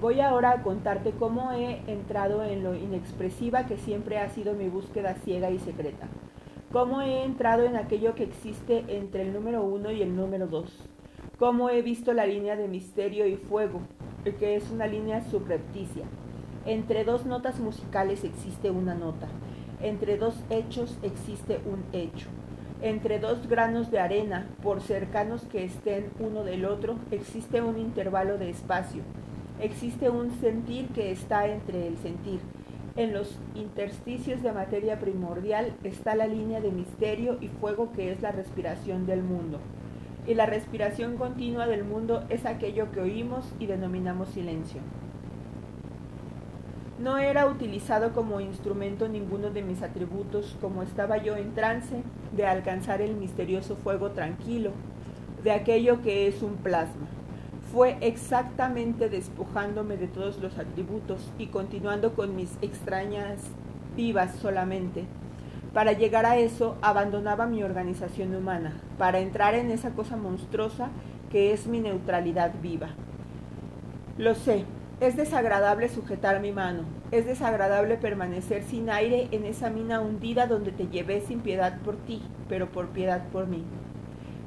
Voy 0.00 0.20
ahora 0.20 0.50
a 0.50 0.62
contarte 0.62 1.12
cómo 1.12 1.52
he 1.52 1.80
entrado 1.90 2.42
en 2.42 2.64
lo 2.64 2.74
inexpresiva 2.74 3.66
que 3.66 3.76
siempre 3.76 4.18
ha 4.18 4.28
sido 4.30 4.54
mi 4.54 4.68
búsqueda 4.68 5.14
ciega 5.14 5.50
y 5.50 5.58
secreta. 5.58 6.08
Cómo 6.72 7.02
he 7.02 7.24
entrado 7.24 7.64
en 7.64 7.76
aquello 7.76 8.14
que 8.14 8.24
existe 8.24 8.84
entre 8.88 9.22
el 9.22 9.32
número 9.32 9.62
uno 9.62 9.92
y 9.92 10.02
el 10.02 10.16
número 10.16 10.46
dos. 10.46 10.88
Cómo 11.38 11.68
he 11.68 11.82
visto 11.82 12.12
la 12.14 12.26
línea 12.26 12.56
de 12.56 12.68
misterio 12.68 13.26
y 13.26 13.36
fuego, 13.36 13.80
que 14.38 14.56
es 14.56 14.70
una 14.70 14.86
línea 14.86 15.20
subrepticia. 15.20 16.04
Entre 16.66 17.04
dos 17.04 17.26
notas 17.26 17.60
musicales 17.60 18.24
existe 18.24 18.70
una 18.70 18.94
nota. 18.94 19.28
Entre 19.82 20.16
dos 20.16 20.34
hechos 20.50 20.98
existe 21.02 21.60
un 21.66 21.84
hecho. 21.92 22.28
Entre 22.82 23.18
dos 23.18 23.48
granos 23.48 23.90
de 23.90 24.00
arena, 24.00 24.46
por 24.62 24.80
cercanos 24.80 25.42
que 25.42 25.64
estén 25.64 26.10
uno 26.18 26.44
del 26.44 26.64
otro, 26.64 26.96
existe 27.10 27.62
un 27.62 27.78
intervalo 27.78 28.38
de 28.38 28.50
espacio 28.50 29.02
existe 29.60 30.10
un 30.10 30.30
sentir 30.40 30.88
que 30.88 31.10
está 31.10 31.46
entre 31.46 31.86
el 31.86 31.96
sentir. 31.98 32.40
En 32.96 33.12
los 33.12 33.38
intersticios 33.54 34.42
de 34.42 34.52
materia 34.52 35.00
primordial 35.00 35.74
está 35.82 36.14
la 36.14 36.26
línea 36.26 36.60
de 36.60 36.70
misterio 36.70 37.38
y 37.40 37.48
fuego 37.48 37.90
que 37.92 38.12
es 38.12 38.22
la 38.22 38.30
respiración 38.30 39.06
del 39.06 39.22
mundo. 39.22 39.58
Y 40.26 40.34
la 40.34 40.46
respiración 40.46 41.16
continua 41.16 41.66
del 41.66 41.84
mundo 41.84 42.24
es 42.28 42.46
aquello 42.46 42.90
que 42.92 43.00
oímos 43.00 43.52
y 43.58 43.66
denominamos 43.66 44.28
silencio. 44.28 44.80
No 47.04 47.18
era 47.18 47.46
utilizado 47.46 48.12
como 48.12 48.40
instrumento 48.40 49.08
ninguno 49.08 49.50
de 49.50 49.62
mis 49.62 49.82
atributos, 49.82 50.56
como 50.60 50.82
estaba 50.82 51.18
yo 51.18 51.36
en 51.36 51.54
trance 51.54 52.02
de 52.32 52.46
alcanzar 52.46 53.00
el 53.00 53.14
misterioso 53.14 53.76
fuego 53.76 54.10
tranquilo, 54.10 54.72
de 55.44 55.52
aquello 55.52 56.02
que 56.02 56.26
es 56.26 56.42
un 56.42 56.56
plasma 56.56 57.06
fue 57.74 57.96
exactamente 58.02 59.08
despojándome 59.08 59.96
de 59.96 60.06
todos 60.06 60.38
los 60.38 60.58
atributos 60.58 61.32
y 61.38 61.46
continuando 61.46 62.14
con 62.14 62.36
mis 62.36 62.56
extrañas 62.62 63.40
vivas 63.96 64.36
solamente. 64.36 65.06
Para 65.72 65.90
llegar 65.90 66.24
a 66.24 66.36
eso 66.36 66.76
abandonaba 66.82 67.46
mi 67.46 67.64
organización 67.64 68.32
humana, 68.36 68.74
para 68.96 69.18
entrar 69.18 69.56
en 69.56 69.72
esa 69.72 69.90
cosa 69.90 70.16
monstruosa 70.16 70.90
que 71.32 71.52
es 71.52 71.66
mi 71.66 71.80
neutralidad 71.80 72.52
viva. 72.62 72.90
Lo 74.18 74.36
sé, 74.36 74.64
es 75.06 75.16
desagradable 75.16 75.88
sujetar 75.88 76.40
mi 76.40 76.52
mano, 76.52 76.82
es 77.10 77.26
desagradable 77.26 77.96
permanecer 77.96 78.62
sin 78.62 78.90
aire 78.90 79.28
en 79.30 79.44
esa 79.44 79.70
mina 79.70 80.00
hundida 80.00 80.46
donde 80.46 80.72
te 80.72 80.88
llevé 80.88 81.20
sin 81.20 81.40
piedad 81.40 81.78
por 81.80 81.96
ti, 81.96 82.22
pero 82.48 82.70
por 82.70 82.88
piedad 82.88 83.28
por 83.28 83.46
mí. 83.46 83.64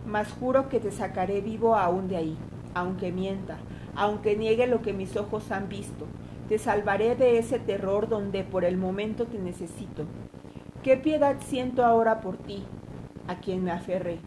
Mas 0.06 0.32
juro 0.32 0.70
que 0.70 0.80
te 0.80 0.92
sacaré 0.92 1.42
vivo 1.42 1.76
aún 1.76 2.08
de 2.08 2.18
ahí 2.18 2.38
aunque 2.78 3.12
mienta, 3.12 3.58
aunque 3.96 4.36
niegue 4.36 4.68
lo 4.68 4.82
que 4.82 4.94
mis 4.94 5.18
ojos 5.18 5.52
han 5.52 5.68
visto. 5.68 6.06
Te 6.48 6.60
salvaré 6.60 7.16
de 7.16 7.40
ese 7.40 7.60
terror 7.60 8.08
donde 8.08 8.44
por 8.44 8.64
el 8.64 8.78
momento 8.78 9.26
te 9.26 9.40
necesito. 9.40 10.06
¿Qué 10.84 10.96
piedad 10.96 11.38
siento 11.40 11.84
ahora 11.84 12.22
por 12.22 12.38
ti, 12.38 12.64
a 13.28 13.40
quien 13.40 13.64
me 13.64 13.72
aferré? 13.72 14.20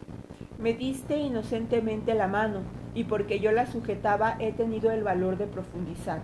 Me 0.59 0.73
diste 0.73 1.17
inocentemente 1.17 2.13
la 2.13 2.27
mano, 2.27 2.59
y 2.93 3.05
porque 3.05 3.39
yo 3.39 3.51
la 3.51 3.65
sujetaba 3.65 4.35
he 4.39 4.51
tenido 4.51 4.91
el 4.91 5.03
valor 5.03 5.37
de 5.37 5.47
profundizar. 5.47 6.21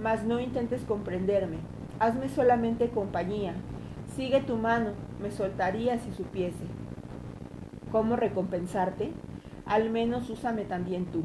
Mas 0.00 0.24
no 0.24 0.40
intentes 0.40 0.82
comprenderme, 0.84 1.58
hazme 1.98 2.28
solamente 2.28 2.88
compañía. 2.88 3.54
Sigue 4.16 4.40
tu 4.40 4.56
mano, 4.56 4.92
me 5.22 5.30
soltaría 5.30 5.98
si 5.98 6.12
supiese. 6.12 6.64
¿Cómo 7.92 8.16
recompensarte? 8.16 9.12
Al 9.66 9.90
menos 9.90 10.30
úsame 10.30 10.64
también 10.64 11.06
tú. 11.06 11.22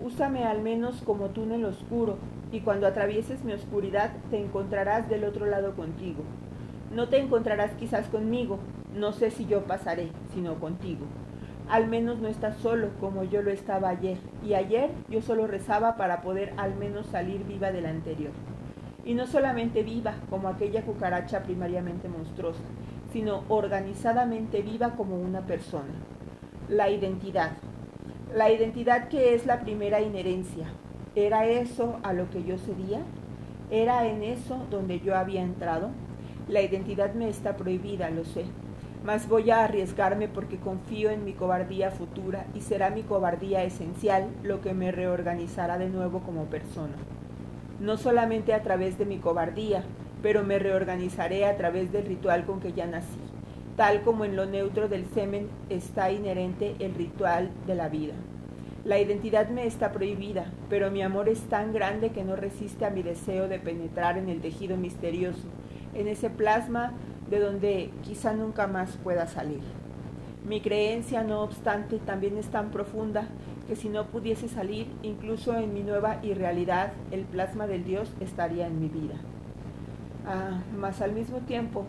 Úsame 0.00 0.44
al 0.44 0.62
menos 0.62 1.02
como 1.02 1.28
túnel 1.30 1.64
oscuro, 1.64 2.18
y 2.52 2.60
cuando 2.60 2.86
atravieses 2.86 3.44
mi 3.44 3.52
oscuridad 3.52 4.12
te 4.30 4.40
encontrarás 4.40 5.08
del 5.08 5.24
otro 5.24 5.46
lado 5.46 5.74
contigo. 5.74 6.22
No 6.94 7.08
te 7.08 7.18
encontrarás 7.18 7.72
quizás 7.72 8.06
conmigo, 8.06 8.58
no 8.94 9.12
sé 9.12 9.30
si 9.30 9.46
yo 9.46 9.64
pasaré, 9.64 10.08
sino 10.32 10.54
contigo. 10.60 11.06
Al 11.68 11.88
menos 11.88 12.20
no 12.20 12.28
estás 12.28 12.56
solo 12.58 12.90
como 13.00 13.24
yo 13.24 13.42
lo 13.42 13.50
estaba 13.50 13.88
ayer, 13.88 14.18
y 14.44 14.54
ayer 14.54 14.90
yo 15.08 15.20
solo 15.20 15.48
rezaba 15.48 15.96
para 15.96 16.22
poder 16.22 16.52
al 16.56 16.76
menos 16.76 17.06
salir 17.06 17.44
viva 17.44 17.72
del 17.72 17.86
anterior. 17.86 18.30
Y 19.04 19.14
no 19.14 19.26
solamente 19.26 19.82
viva 19.82 20.14
como 20.30 20.48
aquella 20.48 20.82
cucaracha 20.82 21.42
primariamente 21.42 22.08
monstruosa, 22.08 22.62
sino 23.12 23.42
organizadamente 23.48 24.62
viva 24.62 24.90
como 24.90 25.16
una 25.16 25.40
persona. 25.40 25.92
La 26.68 26.88
identidad, 26.88 27.52
la 28.32 28.50
identidad 28.50 29.08
que 29.08 29.34
es 29.34 29.44
la 29.44 29.60
primera 29.60 30.00
inherencia. 30.00 30.66
¿Era 31.16 31.46
eso 31.46 31.98
a 32.04 32.12
lo 32.12 32.30
que 32.30 32.44
yo 32.44 32.58
sería? 32.58 33.00
¿Era 33.70 34.06
en 34.06 34.22
eso 34.22 34.66
donde 34.70 35.00
yo 35.00 35.16
había 35.16 35.42
entrado? 35.42 35.90
La 36.48 36.62
identidad 36.62 37.14
me 37.14 37.28
está 37.28 37.56
prohibida, 37.56 38.10
lo 38.10 38.24
sé, 38.24 38.44
mas 39.06 39.28
voy 39.28 39.50
a 39.50 39.64
arriesgarme 39.64 40.26
porque 40.26 40.58
confío 40.58 41.10
en 41.10 41.24
mi 41.24 41.32
cobardía 41.32 41.92
futura 41.92 42.44
y 42.54 42.60
será 42.60 42.90
mi 42.90 43.04
cobardía 43.04 43.62
esencial 43.62 44.28
lo 44.42 44.60
que 44.60 44.74
me 44.74 44.90
reorganizará 44.90 45.78
de 45.78 45.88
nuevo 45.88 46.20
como 46.20 46.46
persona. 46.46 46.96
No 47.80 47.96
solamente 47.96 48.52
a 48.52 48.62
través 48.62 48.98
de 48.98 49.06
mi 49.06 49.18
cobardía, 49.18 49.84
pero 50.22 50.42
me 50.42 50.58
reorganizaré 50.58 51.46
a 51.46 51.56
través 51.56 51.92
del 51.92 52.04
ritual 52.04 52.44
con 52.44 52.58
que 52.58 52.72
ya 52.72 52.86
nací 52.86 53.20
tal 53.76 54.00
como 54.02 54.24
en 54.24 54.36
lo 54.36 54.46
neutro 54.46 54.88
del 54.88 55.04
semen 55.14 55.48
está 55.68 56.10
inherente 56.10 56.74
el 56.78 56.94
ritual 56.94 57.50
de 57.66 57.74
la 57.74 57.88
vida. 57.88 58.14
La 58.84 58.98
identidad 58.98 59.48
me 59.50 59.66
está 59.66 59.92
prohibida, 59.92 60.46
pero 60.70 60.90
mi 60.90 61.02
amor 61.02 61.28
es 61.28 61.40
tan 61.42 61.72
grande 61.72 62.10
que 62.10 62.24
no 62.24 62.36
resiste 62.36 62.86
a 62.86 62.90
mi 62.90 63.02
deseo 63.02 63.48
de 63.48 63.58
penetrar 63.58 64.16
en 64.16 64.28
el 64.28 64.40
tejido 64.40 64.76
misterioso, 64.76 65.48
en 65.94 66.08
ese 66.08 66.30
plasma 66.30 66.94
de 67.30 67.40
donde 67.40 67.90
quizá 68.02 68.32
nunca 68.32 68.66
más 68.66 68.96
pueda 68.98 69.26
salir. 69.26 69.60
Mi 70.46 70.60
creencia, 70.60 71.24
no 71.24 71.42
obstante, 71.42 71.98
también 71.98 72.36
es 72.38 72.46
tan 72.48 72.70
profunda 72.70 73.28
que 73.66 73.76
si 73.76 73.88
no 73.88 74.06
pudiese 74.06 74.48
salir, 74.48 74.86
incluso 75.02 75.56
en 75.56 75.74
mi 75.74 75.82
nueva 75.82 76.20
irrealidad, 76.22 76.92
el 77.10 77.22
plasma 77.22 77.66
del 77.66 77.84
Dios 77.84 78.12
estaría 78.20 78.66
en 78.66 78.80
mi 78.80 78.88
vida. 78.88 79.16
Ah, 80.26 80.60
mas 80.76 81.00
al 81.00 81.12
mismo 81.12 81.38
tiempo, 81.38 81.84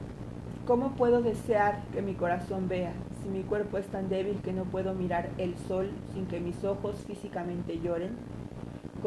¿Cómo 0.67 0.97
puedo 0.97 1.21
desear 1.21 1.81
que 1.93 2.01
mi 2.01 2.13
corazón 2.13 2.67
vea 2.67 2.91
si 3.23 3.29
mi 3.29 3.41
cuerpo 3.43 3.77
es 3.77 3.87
tan 3.87 4.09
débil 4.09 4.41
que 4.41 4.51
no 4.51 4.65
puedo 4.65 4.93
mirar 4.93 5.29
el 5.37 5.57
sol 5.57 5.89
sin 6.13 6.25
que 6.25 6.41
mis 6.41 6.61
ojos 6.65 6.97
físicamente 7.07 7.79
lloren? 7.79 8.17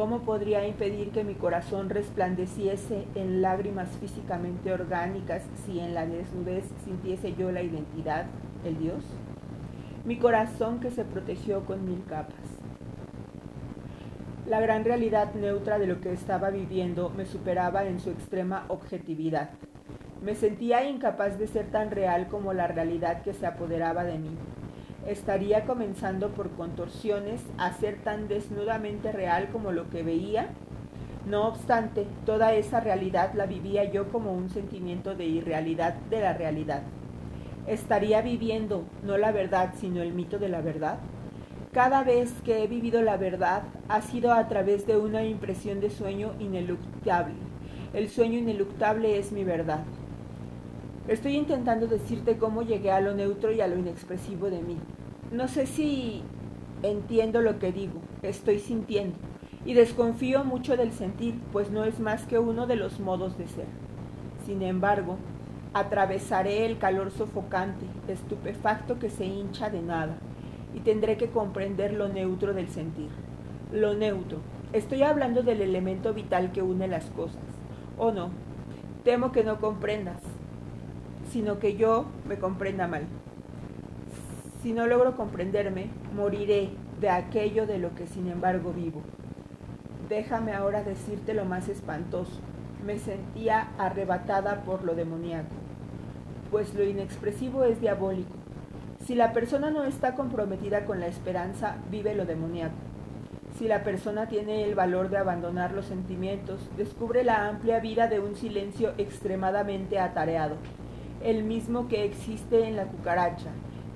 ¿Cómo 0.01 0.21
podría 0.21 0.67
impedir 0.67 1.11
que 1.11 1.25
mi 1.25 1.35
corazón 1.35 1.91
resplandeciese 1.91 3.05
en 3.15 3.43
lágrimas 3.43 3.91
físicamente 4.01 4.73
orgánicas 4.73 5.43
si 5.67 5.79
en 5.79 5.93
la 5.93 6.07
desnudez 6.07 6.65
sintiese 6.87 7.35
yo 7.35 7.53
la 7.53 7.61
identidad, 7.61 8.25
el 8.65 8.79
Dios? 8.79 9.05
Mi 10.07 10.17
corazón 10.17 10.81
que 10.81 10.91
se 10.91 11.05
protegió 11.05 11.67
con 11.67 11.85
mil 11.85 12.03
capas. 12.09 12.33
La 14.47 14.59
gran 14.59 14.87
realidad 14.87 15.35
neutra 15.35 15.79
de 15.79 15.87
lo 15.87 16.01
que 16.01 16.15
estaba 16.15 16.49
viviendo 16.49 17.11
me 17.11 17.27
superaba 17.27 17.85
en 17.85 18.01
su 18.01 18.09
extrema 18.09 18.65
objetividad. 18.69 19.51
Me 20.23 20.35
sentía 20.35 20.89
incapaz 20.89 21.39
de 21.39 21.47
ser 21.47 21.67
tan 21.71 21.91
real 21.91 22.29
como 22.29 22.55
la 22.55 22.69
realidad 22.69 23.21
que 23.21 23.35
se 23.35 23.47
apoderaba 23.47 24.05
de 24.05 24.19
mí. 24.19 24.31
¿Estaría 25.07 25.65
comenzando 25.65 26.29
por 26.29 26.51
contorsiones 26.51 27.41
a 27.57 27.73
ser 27.73 28.03
tan 28.03 28.29
desnudamente 28.29 29.13
real 29.13 29.49
como 29.51 29.73
lo 29.73 29.89
que 29.89 30.03
veía? 30.03 30.49
No 31.27 31.49
obstante, 31.49 32.07
toda 32.27 32.53
esa 32.55 32.81
realidad 32.81 33.33
la 33.35 33.47
vivía 33.47 33.85
yo 33.85 34.09
como 34.09 34.33
un 34.33 34.51
sentimiento 34.51 35.15
de 35.15 35.25
irrealidad 35.25 35.95
de 35.95 36.21
la 36.21 36.35
realidad. 36.35 36.83
¿Estaría 37.67 38.21
viviendo 38.21 38.85
no 39.03 39.17
la 39.17 39.33
verdad, 39.33 39.73
sino 39.79 40.03
el 40.03 40.13
mito 40.13 40.39
de 40.39 40.49
la 40.49 40.61
verdad? 40.61 40.99
Cada 41.73 42.03
vez 42.03 42.33
que 42.45 42.63
he 42.63 42.67
vivido 42.67 43.01
la 43.01 43.17
verdad 43.17 43.63
ha 43.89 44.03
sido 44.03 44.33
a 44.33 44.49
través 44.49 44.87
de 44.87 44.99
una 44.99 45.25
impresión 45.25 45.81
de 45.81 45.89
sueño 45.89 46.33
ineluctable 46.41 47.35
El 47.95 48.09
sueño 48.09 48.39
ineluctable 48.39 49.19
es 49.19 49.33
mi 49.33 49.45
verdad. 49.45 49.85
Estoy 51.11 51.35
intentando 51.35 51.89
decirte 51.89 52.39
cómo 52.39 52.63
llegué 52.63 52.93
a 52.93 53.01
lo 53.01 53.13
neutro 53.13 53.51
y 53.51 53.61
a 53.61 53.67
lo 53.67 53.77
inexpresivo 53.77 54.49
de 54.49 54.63
mí. 54.63 54.77
No 55.33 55.49
sé 55.49 55.67
si 55.67 56.23
entiendo 56.85 57.43
lo 57.43 57.59
que 57.59 57.73
digo, 57.73 58.01
estoy 58.23 58.61
sintiendo, 58.61 59.17
y 59.65 59.75
desconfío 59.75 60.45
mucho 60.45 60.77
del 60.77 60.93
sentir, 60.93 61.35
pues 61.53 61.73
no 61.73 61.83
es 61.83 61.99
más 61.99 62.27
que 62.27 62.39
uno 62.39 62.69
de 62.69 62.77
los 62.77 63.01
modos 63.01 63.37
de 63.37 63.49
ser. 63.49 63.67
Sin 64.47 64.63
embargo, 64.63 65.17
atravesaré 65.75 66.65
el 66.65 66.79
calor 66.79 67.11
sofocante, 67.11 67.87
estupefacto 68.07 69.01
que 69.01 69.11
se 69.11 69.25
hincha 69.25 69.69
de 69.69 69.83
nada, 69.83 70.17
y 70.77 70.79
tendré 70.79 71.17
que 71.17 71.31
comprender 71.31 71.93
lo 71.93 72.09
neutro 72.09 72.55
del 72.55 72.69
sentir. 72.69 73.09
Lo 73.73 73.95
neutro. 73.95 74.39
Estoy 74.73 75.03
hablando 75.03 75.43
del 75.43 75.61
elemento 75.61 76.15
vital 76.15 76.53
que 76.53 76.63
une 76.63 76.87
las 76.87 77.07
cosas. 77.07 77.43
¿O 77.99 78.13
no? 78.13 78.31
Temo 79.03 79.33
que 79.33 79.43
no 79.43 79.59
comprendas 79.59 80.23
sino 81.31 81.59
que 81.59 81.77
yo 81.77 82.07
me 82.29 82.39
comprenda 82.39 82.89
mal. 82.89 83.05
Si 84.63 84.73
no 84.73 84.87
logro 84.87 85.17
comprenderme, 85.17 85.87
moriré 86.15 86.71
de 87.01 87.09
aquello 87.09 87.67
de 87.67 87.79
lo 87.79 87.95
que 87.95 88.07
sin 88.07 88.29
embargo 88.29 88.73
vivo. 88.73 89.03
Déjame 90.09 90.53
ahora 90.53 90.83
decirte 90.83 91.35
lo 91.35 91.45
más 91.45 91.69
espantoso. 91.69 92.41
Me 92.85 92.99
sentía 92.99 93.69
arrebatada 93.79 94.63
por 94.63 94.85
lo 94.85 94.95
demoníaco, 94.95 95.55
pues 96.51 96.75
lo 96.75 96.83
inexpresivo 96.83 97.65
es 97.65 97.81
diabólico. 97.81 98.35
Si 99.07 99.15
la 99.15 99.33
persona 99.33 99.71
no 99.71 99.85
está 99.85 100.15
comprometida 100.15 100.85
con 100.85 101.01
la 101.01 101.07
esperanza, 101.07 101.77
vive 101.91 102.15
lo 102.15 102.27
demoníaco. 102.27 102.75
Si 103.59 103.69
la 103.69 103.83
persona 103.83 104.29
tiene 104.29 104.65
el 104.65 104.75
valor 104.75 105.11
de 105.11 105.19
abandonar 105.19 105.73
los 105.73 105.87
sentimientos, 105.87 106.61
descubre 106.77 107.25
la 107.25 107.49
amplia 107.49 107.81
vida 107.81 108.09
de 108.09 108.21
un 108.21 108.35
silencio 108.35 108.93
extremadamente 108.99 109.99
atareado 109.99 110.57
el 111.23 111.45
mismo 111.45 111.87
que 111.89 112.05
existe 112.05 112.67
en 112.67 112.77
la 112.77 112.87
cucaracha, 112.87 113.51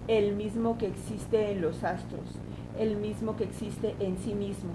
el 0.08 0.34
mismo 0.34 0.76
que 0.76 0.86
existe 0.86 1.50
en 1.50 1.62
los 1.62 1.82
astros, 1.82 2.38
el 2.78 2.96
mismo 2.96 3.36
que 3.36 3.44
existe 3.44 3.94
en 3.98 4.18
sí 4.18 4.34
mismo. 4.34 4.72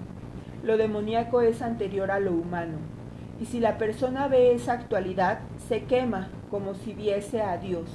Lo 0.64 0.76
demoníaco 0.76 1.40
es 1.42 1.62
anterior 1.62 2.10
a 2.10 2.18
lo 2.18 2.32
humano, 2.32 2.78
y 3.40 3.46
si 3.46 3.60
la 3.60 3.78
persona 3.78 4.26
ve 4.26 4.52
esa 4.52 4.72
actualidad, 4.72 5.40
se 5.68 5.84
quema 5.84 6.28
como 6.50 6.74
si 6.74 6.92
viese 6.92 7.40
a 7.40 7.56
Dios. 7.56 7.88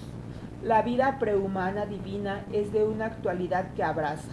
La 0.63 0.81
vida 0.81 1.19
prehumana 1.19 1.85
divina 1.85 2.45
es 2.53 2.71
de 2.71 2.85
una 2.85 3.07
actualidad 3.07 3.73
que 3.73 3.83
abraza. 3.83 4.31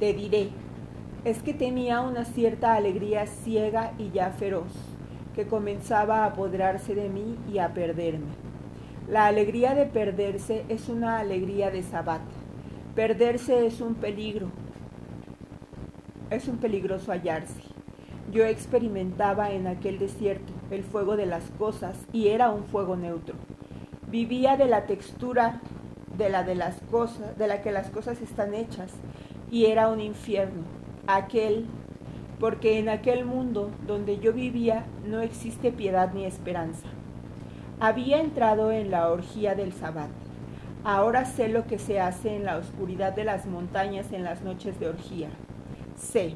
Te 0.00 0.12
diré, 0.12 0.50
es 1.24 1.42
que 1.42 1.54
tenía 1.54 2.00
una 2.00 2.24
cierta 2.24 2.74
alegría 2.74 3.26
ciega 3.26 3.92
y 3.96 4.10
ya 4.10 4.30
feroz 4.30 4.72
que 5.38 5.46
comenzaba 5.46 6.24
a 6.24 6.30
apoderarse 6.30 6.96
de 6.96 7.08
mí 7.08 7.38
y 7.48 7.58
a 7.58 7.72
perderme. 7.72 8.26
La 9.08 9.26
alegría 9.26 9.76
de 9.76 9.86
perderse 9.86 10.64
es 10.68 10.88
una 10.88 11.20
alegría 11.20 11.70
de 11.70 11.84
sabbat. 11.84 12.22
Perderse 12.96 13.64
es 13.64 13.80
un 13.80 13.94
peligro, 13.94 14.50
es 16.30 16.48
un 16.48 16.56
peligroso 16.56 17.12
hallarse. 17.12 17.60
Yo 18.32 18.46
experimentaba 18.46 19.52
en 19.52 19.68
aquel 19.68 20.00
desierto 20.00 20.52
el 20.72 20.82
fuego 20.82 21.16
de 21.16 21.26
las 21.26 21.44
cosas 21.56 21.96
y 22.12 22.30
era 22.30 22.50
un 22.50 22.64
fuego 22.64 22.96
neutro. 22.96 23.36
Vivía 24.08 24.56
de 24.56 24.66
la 24.66 24.86
textura 24.86 25.60
de 26.16 26.30
la 26.30 26.42
de 26.42 26.56
las 26.56 26.80
cosas, 26.90 27.38
de 27.38 27.46
la 27.46 27.62
que 27.62 27.70
las 27.70 27.90
cosas 27.90 28.20
están 28.20 28.54
hechas 28.54 28.90
y 29.52 29.66
era 29.66 29.88
un 29.88 30.00
infierno, 30.00 30.64
aquel 31.06 31.66
porque 32.40 32.78
en 32.78 32.88
aquel 32.88 33.24
mundo 33.24 33.70
donde 33.86 34.18
yo 34.18 34.32
vivía 34.32 34.84
no 35.04 35.20
existe 35.20 35.72
piedad 35.72 36.12
ni 36.12 36.24
esperanza. 36.24 36.86
Había 37.80 38.20
entrado 38.20 38.70
en 38.72 38.90
la 38.90 39.10
orgía 39.10 39.54
del 39.54 39.72
sabbat. 39.72 40.10
Ahora 40.84 41.24
sé 41.24 41.48
lo 41.48 41.66
que 41.66 41.78
se 41.78 42.00
hace 42.00 42.36
en 42.36 42.44
la 42.44 42.56
oscuridad 42.56 43.12
de 43.12 43.24
las 43.24 43.46
montañas 43.46 44.12
en 44.12 44.24
las 44.24 44.42
noches 44.42 44.78
de 44.78 44.88
orgía. 44.88 45.28
Sé, 45.96 46.34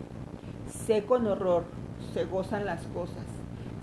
sé 0.86 1.04
con 1.04 1.26
horror, 1.26 1.64
se 2.12 2.24
gozan 2.24 2.64
las 2.64 2.82
cosas. 2.88 3.24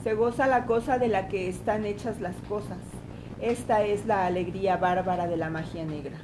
Se 0.03 0.13
goza 0.13 0.47
la 0.47 0.65
cosa 0.65 0.97
de 0.97 1.07
la 1.07 1.27
que 1.27 1.49
están 1.49 1.85
hechas 1.85 2.21
las 2.21 2.35
cosas. 2.47 2.77
Esta 3.41 3.83
es 3.83 4.05
la 4.05 4.25
alegría 4.25 4.77
bárbara 4.77 5.27
de 5.27 5.37
la 5.37 5.49
magia 5.49 5.85
negra. 5.85 6.17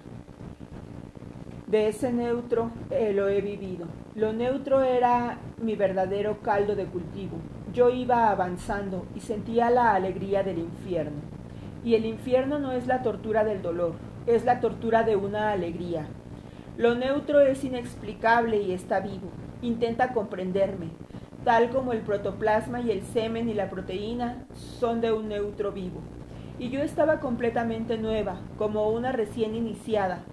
De 1.75 1.89
ese 1.89 2.13
neutro 2.13 2.71
eh, 2.89 3.11
lo 3.11 3.27
he 3.27 3.41
vivido. 3.41 3.87
Lo 4.15 4.31
neutro 4.31 4.81
era 4.81 5.39
mi 5.61 5.75
verdadero 5.75 6.39
caldo 6.41 6.73
de 6.73 6.85
cultivo. 6.85 7.35
Yo 7.73 7.89
iba 7.89 8.29
avanzando 8.29 9.05
y 9.13 9.19
sentía 9.19 9.69
la 9.69 9.93
alegría 9.93 10.41
del 10.41 10.59
infierno. 10.59 11.19
Y 11.83 11.95
el 11.95 12.05
infierno 12.05 12.59
no 12.59 12.71
es 12.71 12.87
la 12.87 13.01
tortura 13.01 13.43
del 13.43 13.61
dolor, 13.61 13.95
es 14.25 14.45
la 14.45 14.61
tortura 14.61 15.03
de 15.03 15.17
una 15.17 15.51
alegría. 15.51 16.07
Lo 16.77 16.95
neutro 16.95 17.41
es 17.41 17.61
inexplicable 17.65 18.55
y 18.55 18.71
está 18.71 19.01
vivo. 19.01 19.27
Intenta 19.61 20.13
comprenderme, 20.13 20.91
tal 21.43 21.71
como 21.71 21.91
el 21.91 21.99
protoplasma 21.99 22.79
y 22.79 22.91
el 22.91 23.01
semen 23.01 23.49
y 23.49 23.53
la 23.53 23.69
proteína 23.69 24.45
son 24.79 25.01
de 25.01 25.11
un 25.11 25.27
neutro 25.27 25.73
vivo. 25.73 25.99
Y 26.57 26.69
yo 26.69 26.81
estaba 26.81 27.19
completamente 27.19 27.97
nueva, 27.97 28.39
como 28.57 28.87
una 28.91 29.11
recién 29.11 29.55
iniciada, 29.55 30.23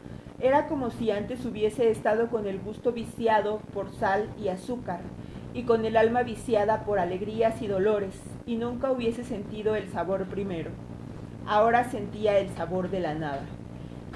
era 0.42 0.66
como 0.66 0.90
si 0.90 1.12
antes 1.12 1.44
hubiese 1.46 1.88
estado 1.88 2.28
con 2.28 2.48
el 2.48 2.58
gusto 2.58 2.92
viciado 2.92 3.60
por 3.72 3.92
sal 3.92 4.28
y 4.42 4.48
azúcar, 4.48 4.98
y 5.54 5.62
con 5.62 5.84
el 5.84 5.96
alma 5.96 6.24
viciada 6.24 6.84
por 6.84 6.98
alegrías 6.98 7.62
y 7.62 7.68
dolores, 7.68 8.20
y 8.44 8.56
nunca 8.56 8.90
hubiese 8.90 9.22
sentido 9.22 9.76
el 9.76 9.88
sabor 9.88 10.26
primero. 10.26 10.70
Ahora 11.46 11.84
sentía 11.84 12.38
el 12.38 12.48
sabor 12.48 12.90
de 12.90 12.98
la 12.98 13.14
nada. 13.14 13.44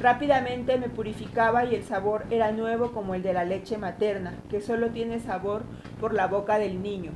Rápidamente 0.01 0.79
me 0.79 0.89
purificaba 0.89 1.65
y 1.65 1.77
el 1.77 1.85
sabor 1.85 2.25
era 2.31 2.51
nuevo 2.51 2.91
como 2.91 3.15
el 3.15 3.23
de 3.23 3.33
la 3.33 3.45
leche 3.45 3.79
materna, 3.79 4.35
que 4.51 4.61
solo 4.61 4.91
tiene 4.91 5.21
sabor 5.21 5.63
por 6.01 6.13
la 6.13 6.27
boca 6.27 6.59
del 6.59 6.83
niño. 6.83 7.13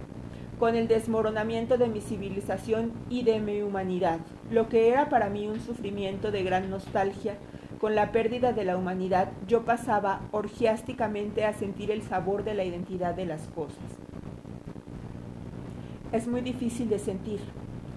Con 0.61 0.77
el 0.77 0.87
desmoronamiento 0.87 1.79
de 1.79 1.89
mi 1.89 2.01
civilización 2.01 2.93
y 3.09 3.25
de 3.25 3.41
mi 3.41 3.61
humanidad, 3.63 4.19
lo 4.51 4.69
que 4.69 4.89
era 4.89 5.09
para 5.09 5.31
mí 5.31 5.49
un 5.49 5.59
sufrimiento 5.59 6.31
de 6.31 6.45
gran 6.45 6.71
nostalgia, 6.71 7.35
con 7.81 7.95
la 7.95 8.13
pérdida 8.13 8.53
de 8.53 8.65
la 8.65 8.77
humanidad, 8.77 9.33
yo 9.49 9.65
pasaba 9.65 10.21
orgiásticamente 10.33 11.47
a 11.47 11.55
sentir 11.55 11.91
el 11.91 12.03
sabor 12.03 12.45
de 12.45 12.53
la 12.53 12.65
identidad 12.65 13.15
de 13.15 13.25
las 13.25 13.49
cosas. 13.49 13.79
Es 16.13 16.29
muy 16.29 16.43
difícil 16.43 16.91
de 16.91 16.99
sentir. 16.99 17.41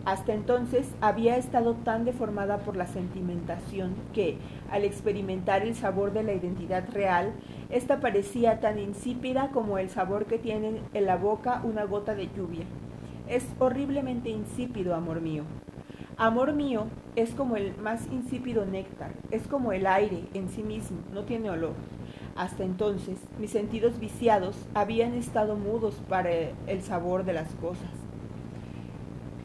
Hasta 0.05 0.33
entonces 0.33 0.87
había 1.01 1.35
estado 1.35 1.73
tan 1.75 2.05
deformada 2.05 2.59
por 2.59 2.77
la 2.77 2.87
sentimentación 2.87 3.95
que, 4.13 4.37
al 4.71 4.85
experimentar 4.85 5.63
el 5.63 5.75
sabor 5.75 6.13
de 6.13 6.23
la 6.23 6.33
identidad 6.33 6.85
real, 6.93 7.33
ésta 7.69 7.99
parecía 7.99 8.61
tan 8.61 8.79
insípida 8.79 9.49
como 9.49 9.77
el 9.77 9.89
sabor 9.89 10.27
que 10.27 10.39
tiene 10.39 10.81
en 10.93 11.05
la 11.05 11.17
boca 11.17 11.61
una 11.63 11.83
gota 11.83 12.15
de 12.15 12.29
lluvia. 12.33 12.63
Es 13.27 13.45
horriblemente 13.59 14.29
insípido, 14.29 14.95
amor 14.95 15.19
mío. 15.19 15.43
Amor 16.23 16.53
mío 16.53 16.85
es 17.17 17.31
como 17.31 17.57
el 17.57 17.75
más 17.75 18.07
insípido 18.09 18.65
néctar, 18.65 19.11
es 19.29 19.45
como 19.45 19.73
el 19.73 19.85
aire 19.85 20.23
en 20.33 20.47
sí 20.47 20.63
mismo, 20.63 20.99
no 21.13 21.25
tiene 21.25 21.49
olor. 21.49 21.73
Hasta 22.37 22.63
entonces, 22.63 23.17
mis 23.39 23.51
sentidos 23.51 23.99
viciados 23.99 24.55
habían 24.73 25.15
estado 25.15 25.57
mudos 25.57 25.95
para 26.07 26.31
el 26.31 26.81
sabor 26.81 27.25
de 27.25 27.33
las 27.33 27.53
cosas. 27.55 27.89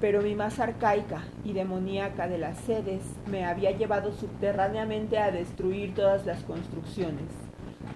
Pero 0.01 0.23
mi 0.23 0.37
más 0.37 0.61
arcaica 0.61 1.25
y 1.45 1.53
demoníaca 1.53 2.29
de 2.29 2.39
las 2.39 2.57
sedes 2.59 3.03
me 3.29 3.45
había 3.45 3.73
llevado 3.73 4.13
subterráneamente 4.13 5.19
a 5.19 5.33
destruir 5.33 5.97
todas 5.97 6.27
las 6.27 6.45
construcciones. 6.45 7.27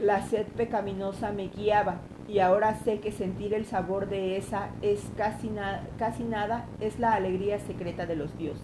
La 0.00 0.26
sed 0.26 0.48
pecaminosa 0.56 1.30
me 1.30 1.46
guiaba 1.46 2.00
y 2.28 2.38
ahora 2.38 2.74
sé 2.76 3.00
que 3.00 3.12
sentir 3.12 3.52
el 3.54 3.66
sabor 3.66 4.08
de 4.08 4.36
esa 4.36 4.70
es 4.80 5.00
casi, 5.16 5.50
casi 5.98 6.24
nada, 6.24 6.66
es 6.80 6.98
la 6.98 7.14
alegría 7.14 7.58
secreta 7.58 8.06
de 8.06 8.16
los 8.16 8.36
dioses. 8.38 8.62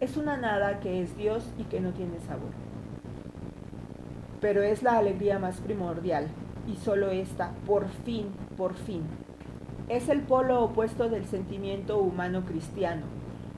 Es 0.00 0.16
una 0.16 0.36
nada 0.36 0.80
que 0.80 1.02
es 1.02 1.16
Dios 1.16 1.44
y 1.58 1.64
que 1.64 1.80
no 1.80 1.92
tiene 1.92 2.20
sabor. 2.20 2.50
Pero 4.40 4.62
es 4.62 4.82
la 4.82 4.98
alegría 4.98 5.38
más 5.38 5.60
primordial 5.60 6.28
y 6.68 6.76
solo 6.76 7.10
esta, 7.10 7.52
por 7.66 7.88
fin, 8.04 8.26
por 8.56 8.74
fin. 8.74 9.02
Es 9.88 10.08
el 10.08 10.20
polo 10.20 10.62
opuesto 10.62 11.08
del 11.08 11.24
sentimiento 11.24 11.98
humano 11.98 12.44
cristiano, 12.44 13.02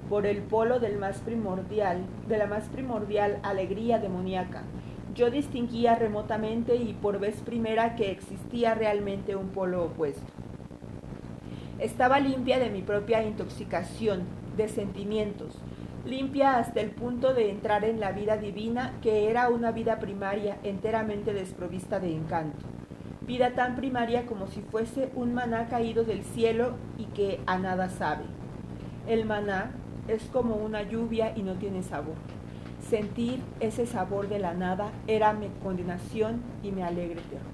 por 0.09 0.27
el 0.27 0.43
polo 0.43 0.79
del 0.79 0.99
más 0.99 1.19
primordial, 1.19 1.99
de 2.29 2.39
la 2.39 2.47
más 2.47 2.69
primordial 2.69 3.41
alegría 3.43 3.99
demoníaca, 3.99 4.63
yo 5.21 5.31
distinguía 5.31 5.97
remotamente 5.97 6.77
y 6.77 6.95
por 6.95 7.21
vez 7.21 7.43
primera 7.43 7.95
que 7.95 8.11
existía 8.11 8.75
realmente 8.75 9.37
un 9.37 9.49
polo 9.49 9.85
opuesto. 9.85 10.33
Estaba 11.79 12.21
limpia 12.21 12.59
de 12.59 12.71
mi 12.71 12.81
propia 12.81 13.23
intoxicación, 13.23 14.23
de 14.57 14.67
sentimientos, 14.69 15.59
limpia 16.07 16.57
hasta 16.57 16.81
el 16.81 16.93
punto 16.93 17.35
de 17.35 17.51
entrar 17.51 17.85
en 17.85 18.01
la 18.01 18.13
vida 18.13 18.39
divina 18.39 18.95
que 19.03 19.29
era 19.29 19.51
una 19.51 19.73
vida 19.73 19.99
primaria 19.99 20.57
enteramente 20.63 21.35
desprovista 21.35 22.01
de 22.01 22.17
encanto. 22.17 22.65
vida 23.27 23.51
tan 23.51 23.77
primaria 23.77 24.25
como 24.25 24.47
si 24.47 24.63
fuese 24.63 25.11
un 25.15 25.35
maná 25.35 25.69
caído 25.69 26.03
del 26.05 26.23
cielo 26.25 26.77
y 26.97 27.05
que 27.05 27.41
a 27.45 27.59
nada 27.59 27.91
sabe. 27.91 28.25
El 29.07 29.27
maná 29.27 29.73
es 30.09 30.23
como 30.33 30.57
una 30.57 30.83
lluvia 30.83 31.37
y 31.37 31.43
no 31.43 31.57
tiene 31.57 31.83
sabor. 31.83 32.17
Sentir 32.91 33.39
ese 33.61 33.87
sabor 33.87 34.29
de 34.29 34.41
la 34.41 34.53
nada 34.53 34.91
era 35.07 35.33
mi 35.33 35.47
condenación 35.63 36.43
y 36.65 36.73
mi 36.73 36.83
alegre 36.83 37.21
terror. 37.31 37.47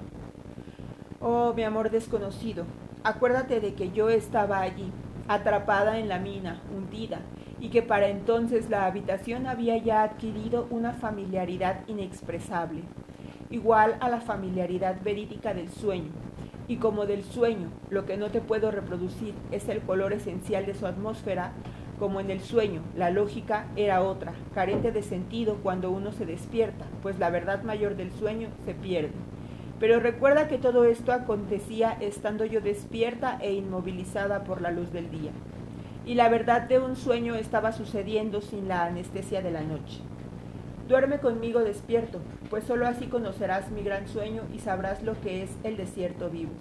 Oh, 1.21 1.53
mi 1.53 1.63
amor 1.63 1.91
desconocido, 1.91 2.65
acuérdate 3.05 3.61
de 3.61 3.75
que 3.75 3.91
yo 3.91 4.09
estaba 4.09 4.63
allí, 4.63 4.91
atrapada 5.29 5.99
en 5.99 6.09
la 6.09 6.19
mina, 6.19 6.63
hundida, 6.75 7.21
y 7.61 7.69
que 7.69 7.83
para 7.83 8.09
entonces 8.09 8.71
la 8.71 8.87
habitación 8.87 9.47
había 9.47 9.77
ya 9.77 10.05
adquirido 10.05 10.69
una 10.71 10.95
familiaridad 10.95 11.87
inexpresable, 11.87 12.81
igual 13.51 13.99
a 14.01 14.09
la 14.09 14.23
familiaridad 14.23 15.03
verídica 15.03 15.53
del 15.53 15.69
sueño. 15.69 16.13
Y 16.67 16.77
como 16.77 17.05
del 17.05 17.25
sueño 17.25 17.69
lo 17.91 18.07
que 18.07 18.17
no 18.17 18.31
te 18.31 18.41
puedo 18.41 18.71
reproducir 18.71 19.35
es 19.53 19.69
el 19.69 19.83
color 19.83 20.15
esencial 20.15 20.65
de 20.65 20.75
su 20.75 20.87
atmósfera, 20.87 21.53
como 21.99 22.21
en 22.21 22.31
el 22.31 22.41
sueño, 22.41 22.83
la 22.95 23.11
lógica 23.11 23.67
era 23.77 24.03
otra, 24.03 24.35
carente 24.55 24.93
de 24.93 25.03
sentido 25.03 25.57
cuando 25.63 25.91
uno 25.91 26.13
se 26.13 26.27
despierta, 26.27 26.85
pues 27.03 27.19
la 27.19 27.31
verdad 27.31 27.63
mayor 27.63 27.97
del 27.97 28.13
sueño 28.13 28.49
se 28.65 28.75
pierde. 28.75 29.13
Pero 29.81 30.01
recuerda 30.01 30.49
que 30.49 30.59
todo 30.59 30.85
esto 30.85 31.13
acontecía 31.13 31.97
estando 32.01 32.45
yo 32.45 32.61
despierta 32.61 33.39
e 33.41 33.53
inmovilizada 33.53 34.45
por 34.45 34.61
la 34.61 34.71
luz 34.71 34.93
del 34.93 35.11
día. 35.11 35.33
Y 36.05 36.15
la 36.15 36.29
verdad 36.29 36.63
de 36.63 36.79
un 36.79 36.97
sueño 36.97 37.35
estaba 37.35 37.73
sucediendo 37.73 38.41
sin 38.41 38.69
la 38.69 38.85
anestesia 38.85 39.43
de 39.43 39.51
la 39.51 39.63
noche. 39.63 40.01
Duerme 40.89 41.19
conmigo 41.19 41.61
despierto, 41.61 42.21
pues 42.49 42.65
sólo 42.65 42.87
así 42.87 43.07
conocerás 43.07 43.71
mi 43.71 43.83
gran 43.83 44.07
sueño 44.07 44.43
y 44.55 44.61
sabrás 44.61 45.03
lo 45.03 45.21
que 45.21 45.43
es 45.43 45.51
el 45.65 45.77
desierto 45.77 46.31
vivo. 46.31 46.53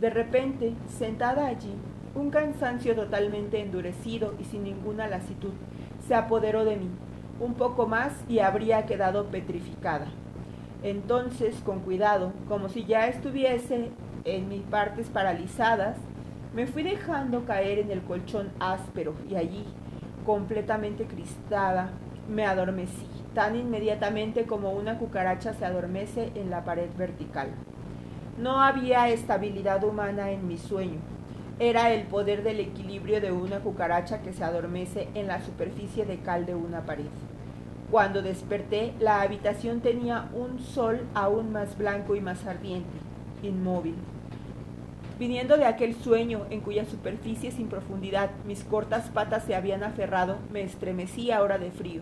De 0.00 0.10
repente, 0.10 0.74
sentada 0.86 1.46
allí, 1.46 1.72
un 2.14 2.30
cansancio 2.30 2.94
totalmente 2.94 3.60
endurecido 3.60 4.34
y 4.38 4.44
sin 4.44 4.64
ninguna 4.64 5.08
lasitud 5.08 5.52
se 6.06 6.14
apoderó 6.14 6.64
de 6.64 6.76
mí. 6.76 6.90
Un 7.40 7.54
poco 7.54 7.86
más 7.86 8.12
y 8.28 8.40
habría 8.40 8.86
quedado 8.86 9.26
petrificada. 9.26 10.06
Entonces, 10.82 11.56
con 11.64 11.80
cuidado, 11.80 12.32
como 12.48 12.68
si 12.68 12.84
ya 12.84 13.06
estuviese 13.06 13.90
en 14.24 14.48
mis 14.48 14.62
partes 14.62 15.08
paralizadas, 15.08 15.96
me 16.54 16.66
fui 16.66 16.82
dejando 16.82 17.44
caer 17.46 17.78
en 17.78 17.90
el 17.90 18.02
colchón 18.02 18.50
áspero 18.60 19.14
y 19.28 19.36
allí, 19.36 19.64
completamente 20.26 21.06
cristada, 21.06 21.90
me 22.28 22.44
adormecí, 22.44 23.06
tan 23.34 23.56
inmediatamente 23.56 24.44
como 24.44 24.72
una 24.72 24.98
cucaracha 24.98 25.54
se 25.54 25.64
adormece 25.64 26.30
en 26.34 26.50
la 26.50 26.64
pared 26.64 26.90
vertical. 26.96 27.48
No 28.38 28.60
había 28.60 29.08
estabilidad 29.08 29.82
humana 29.84 30.30
en 30.30 30.46
mi 30.46 30.58
sueño. 30.58 30.98
Era 31.58 31.92
el 31.92 32.04
poder 32.04 32.42
del 32.42 32.60
equilibrio 32.60 33.20
de 33.20 33.30
una 33.30 33.60
cucaracha 33.60 34.22
que 34.22 34.32
se 34.32 34.42
adormece 34.42 35.08
en 35.14 35.28
la 35.28 35.44
superficie 35.44 36.04
de 36.04 36.18
cal 36.18 36.46
de 36.46 36.54
una 36.54 36.86
pared. 36.86 37.06
Cuando 37.90 38.22
desperté, 38.22 38.94
la 38.98 39.20
habitación 39.20 39.80
tenía 39.80 40.28
un 40.32 40.60
sol 40.60 41.00
aún 41.14 41.52
más 41.52 41.76
blanco 41.76 42.16
y 42.16 42.20
más 42.20 42.46
ardiente, 42.46 42.98
inmóvil. 43.42 43.94
Viniendo 45.18 45.58
de 45.58 45.66
aquel 45.66 45.94
sueño 45.94 46.46
en 46.50 46.62
cuya 46.62 46.86
superficie 46.86 47.52
sin 47.52 47.68
profundidad 47.68 48.30
mis 48.46 48.64
cortas 48.64 49.10
patas 49.10 49.44
se 49.44 49.54
habían 49.54 49.84
aferrado, 49.84 50.38
me 50.50 50.62
estremecí 50.62 51.30
ahora 51.30 51.58
de 51.58 51.70
frío. 51.70 52.00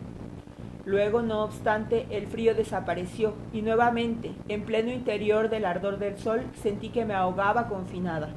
Luego, 0.87 1.21
no 1.21 1.43
obstante, 1.43 2.07
el 2.11 2.29
frío 2.29 2.55
desapareció 2.55 3.35
y 3.53 3.63
nuevamente, 3.63 4.33
en 4.49 4.63
pleno 4.63 4.91
interior 4.93 5.51
del 5.51 5.67
ardor 5.67 5.99
del 5.99 6.17
sol, 6.17 6.43
sentí 6.63 6.89
que 6.89 7.05
me 7.05 7.15
ahogaba 7.15 7.69
confinada. 7.69 8.31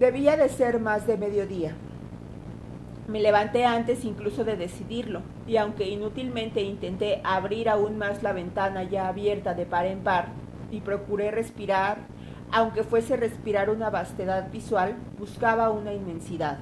Debía 0.00 0.34
de 0.38 0.48
ser 0.48 0.80
más 0.80 1.06
de 1.06 1.18
mediodía. 1.18 1.74
Me 3.06 3.20
levanté 3.20 3.66
antes 3.66 4.06
incluso 4.06 4.44
de 4.44 4.56
decidirlo, 4.56 5.20
y 5.46 5.58
aunque 5.58 5.90
inútilmente 5.90 6.62
intenté 6.62 7.20
abrir 7.22 7.68
aún 7.68 7.98
más 7.98 8.22
la 8.22 8.32
ventana 8.32 8.82
ya 8.82 9.08
abierta 9.08 9.52
de 9.52 9.66
par 9.66 9.84
en 9.84 10.00
par, 10.00 10.28
y 10.70 10.80
procuré 10.80 11.30
respirar, 11.30 11.98
aunque 12.50 12.82
fuese 12.82 13.18
respirar 13.18 13.68
una 13.68 13.90
vastedad 13.90 14.50
visual, 14.50 14.96
buscaba 15.18 15.68
una 15.68 15.92
inmensidad 15.92 16.60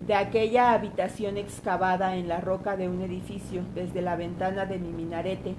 de 0.00 0.14
aquella 0.14 0.72
habitación 0.72 1.36
excavada 1.36 2.16
en 2.16 2.26
la 2.26 2.40
roca 2.40 2.78
de 2.78 2.88
un 2.88 3.02
edificio 3.02 3.62
desde 3.74 4.00
la 4.00 4.16
ventana 4.16 4.64
de 4.64 4.78
mi 4.78 4.92
minarete, 4.92 5.56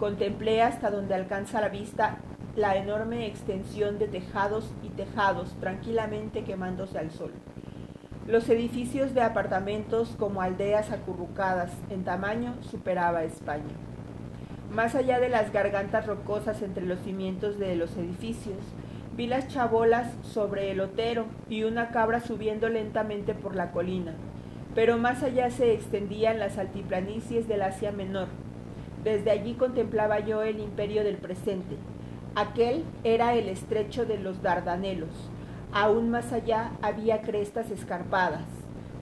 contemplé 0.00 0.60
hasta 0.60 0.90
donde 0.90 1.14
alcanza 1.14 1.60
la 1.60 1.68
vista 1.68 2.18
la 2.60 2.76
enorme 2.76 3.26
extensión 3.26 3.98
de 3.98 4.06
tejados 4.06 4.70
y 4.82 4.90
tejados 4.90 5.54
tranquilamente 5.60 6.44
quemándose 6.44 6.98
al 6.98 7.10
sol. 7.10 7.32
Los 8.26 8.48
edificios 8.50 9.14
de 9.14 9.22
apartamentos 9.22 10.14
como 10.18 10.42
aldeas 10.42 10.92
acurrucadas 10.92 11.72
en 11.88 12.04
tamaño 12.04 12.54
superaba 12.62 13.24
España. 13.24 13.74
Más 14.70 14.94
allá 14.94 15.18
de 15.18 15.30
las 15.30 15.52
gargantas 15.52 16.06
rocosas 16.06 16.60
entre 16.62 16.84
los 16.84 17.00
cimientos 17.00 17.58
de 17.58 17.76
los 17.76 17.96
edificios, 17.96 18.58
Vi 19.16 19.26
las 19.26 19.48
chabolas 19.48 20.14
sobre 20.22 20.70
el 20.70 20.80
otero 20.80 21.26
y 21.48 21.64
una 21.64 21.90
cabra 21.90 22.20
subiendo 22.20 22.68
lentamente 22.68 23.34
por 23.34 23.56
la 23.56 23.72
colina, 23.72 24.14
pero 24.74 24.98
más 24.98 25.22
allá 25.22 25.50
se 25.50 25.72
extendían 25.74 26.38
las 26.38 26.58
altiplanicies 26.58 27.48
del 27.48 27.62
Asia 27.62 27.90
Menor. 27.90 28.28
Desde 29.02 29.30
allí 29.30 29.54
contemplaba 29.54 30.20
yo 30.20 30.42
el 30.42 30.60
imperio 30.60 31.02
del 31.02 31.16
presente. 31.16 31.76
Aquel 32.36 32.84
era 33.02 33.34
el 33.34 33.48
estrecho 33.48 34.06
de 34.06 34.16
los 34.16 34.40
Dardanelos. 34.40 35.10
Aún 35.72 36.10
más 36.10 36.32
allá 36.32 36.70
había 36.80 37.22
crestas 37.22 37.72
escarpadas, 37.72 38.44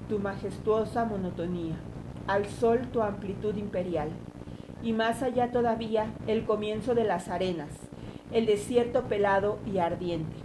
tu 0.09 0.19
majestuosa 0.19 1.05
monotonía, 1.05 1.77
al 2.27 2.47
sol 2.47 2.89
tu 2.91 3.03
amplitud 3.03 3.55
imperial, 3.57 4.09
y 4.83 4.95
más 4.95 5.23
allá 5.23 5.53
todavía 5.53 6.07
el 6.27 6.47
comienzo 6.47 6.95
de 6.95 7.05
las 7.05 7.29
arenas, 7.29 7.69
el 8.33 8.47
desierto 8.47 9.05
pelado 9.05 9.59
y 9.67 9.79
ardiente. 9.79 10.37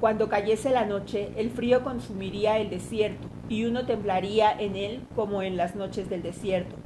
Cuando 0.00 0.28
cayese 0.28 0.70
la 0.70 0.84
noche, 0.84 1.30
el 1.36 1.50
frío 1.50 1.82
consumiría 1.82 2.58
el 2.58 2.68
desierto 2.68 3.28
y 3.48 3.64
uno 3.64 3.86
temblaría 3.86 4.52
en 4.52 4.76
él 4.76 5.00
como 5.16 5.40
en 5.42 5.56
las 5.56 5.74
noches 5.74 6.10
del 6.10 6.22
desierto. 6.22 6.76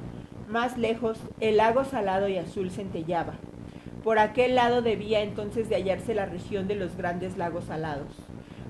Más 0.49 0.79
lejos, 0.79 1.19
el 1.41 1.57
lago 1.57 1.85
salado 1.85 2.29
y 2.29 2.39
azul 2.39 2.71
centellaba. 2.71 3.35
Por 4.03 4.19
aquel 4.19 4.55
lado 4.55 4.83
debía 4.83 5.23
entonces 5.23 5.69
de 5.69 5.77
hallarse 5.77 6.15
la 6.15 6.27
región 6.27 6.69
de 6.69 6.75
los 6.75 6.97
grandes 6.97 7.37
lagos 7.37 7.65
salados. 7.65 8.15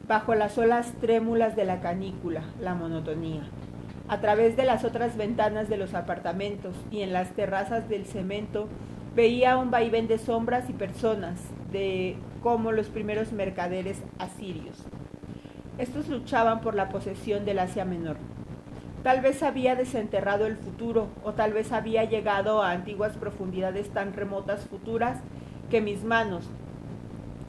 Bajo 0.06 0.34
las 0.34 0.58
olas 0.58 0.92
trémulas 1.00 1.56
de 1.56 1.64
la 1.64 1.80
canícula, 1.80 2.42
la 2.60 2.74
monotonía. 2.74 3.42
A 4.08 4.20
través 4.20 4.56
de 4.56 4.64
las 4.64 4.84
otras 4.84 5.16
ventanas 5.16 5.68
de 5.68 5.78
los 5.78 5.94
apartamentos 5.94 6.74
y 6.90 7.00
en 7.00 7.12
las 7.12 7.30
terrazas 7.30 7.88
del 7.88 8.04
cemento, 8.04 8.68
Veía 9.14 9.58
un 9.58 9.70
vaivén 9.70 10.08
de 10.08 10.16
sombras 10.16 10.70
y 10.70 10.72
personas, 10.72 11.38
de 11.70 12.16
como 12.42 12.72
los 12.72 12.88
primeros 12.88 13.32
mercaderes 13.32 13.98
asirios. 14.18 14.78
Estos 15.76 16.08
luchaban 16.08 16.62
por 16.62 16.74
la 16.74 16.88
posesión 16.88 17.44
del 17.44 17.58
Asia 17.58 17.84
Menor. 17.84 18.16
Tal 19.02 19.20
vez 19.20 19.42
había 19.42 19.74
desenterrado 19.74 20.46
el 20.46 20.56
futuro, 20.56 21.08
o 21.24 21.32
tal 21.32 21.52
vez 21.52 21.72
había 21.72 22.04
llegado 22.04 22.62
a 22.62 22.70
antiguas 22.70 23.16
profundidades 23.16 23.90
tan 23.90 24.12
remotas 24.12 24.66
futuras 24.66 25.18
que 25.70 25.80
mis 25.80 26.04
manos, 26.04 26.44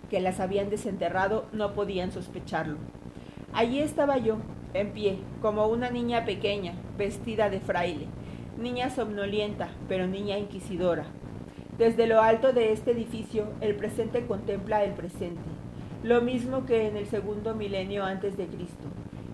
que 0.10 0.20
las 0.20 0.40
habían 0.40 0.72
desenterrado, 0.72 1.46
no 1.52 1.74
podían 1.74 2.12
sospecharlo. 2.12 2.78
Allí 3.54 3.80
estaba 3.80 4.18
yo, 4.18 4.38
en 4.74 4.94
pie, 4.94 5.20
como 5.42 5.68
una 5.68 5.92
niña 5.92 6.26
pequeña, 6.26 6.74
vestida 6.98 7.52
de 7.52 7.60
fraile, 7.60 8.08
niña 8.58 8.90
somnolienta, 8.90 9.70
pero 9.88 10.08
niña 10.08 10.40
inquisidora, 10.40 11.06
desde 11.78 12.06
lo 12.06 12.22
alto 12.22 12.54
de 12.54 12.72
este 12.72 12.92
edificio, 12.92 13.48
el 13.60 13.76
presente 13.76 14.26
contempla 14.28 14.84
el 14.84 14.94
presente, 14.94 15.42
lo 16.04 16.22
mismo 16.22 16.66
que 16.66 16.88
en 16.88 16.98
el 16.98 17.08
segundo 17.08 17.56
milenio 17.56 18.04
antes 18.04 18.38
de 18.38 18.46
Cristo. 18.46 18.88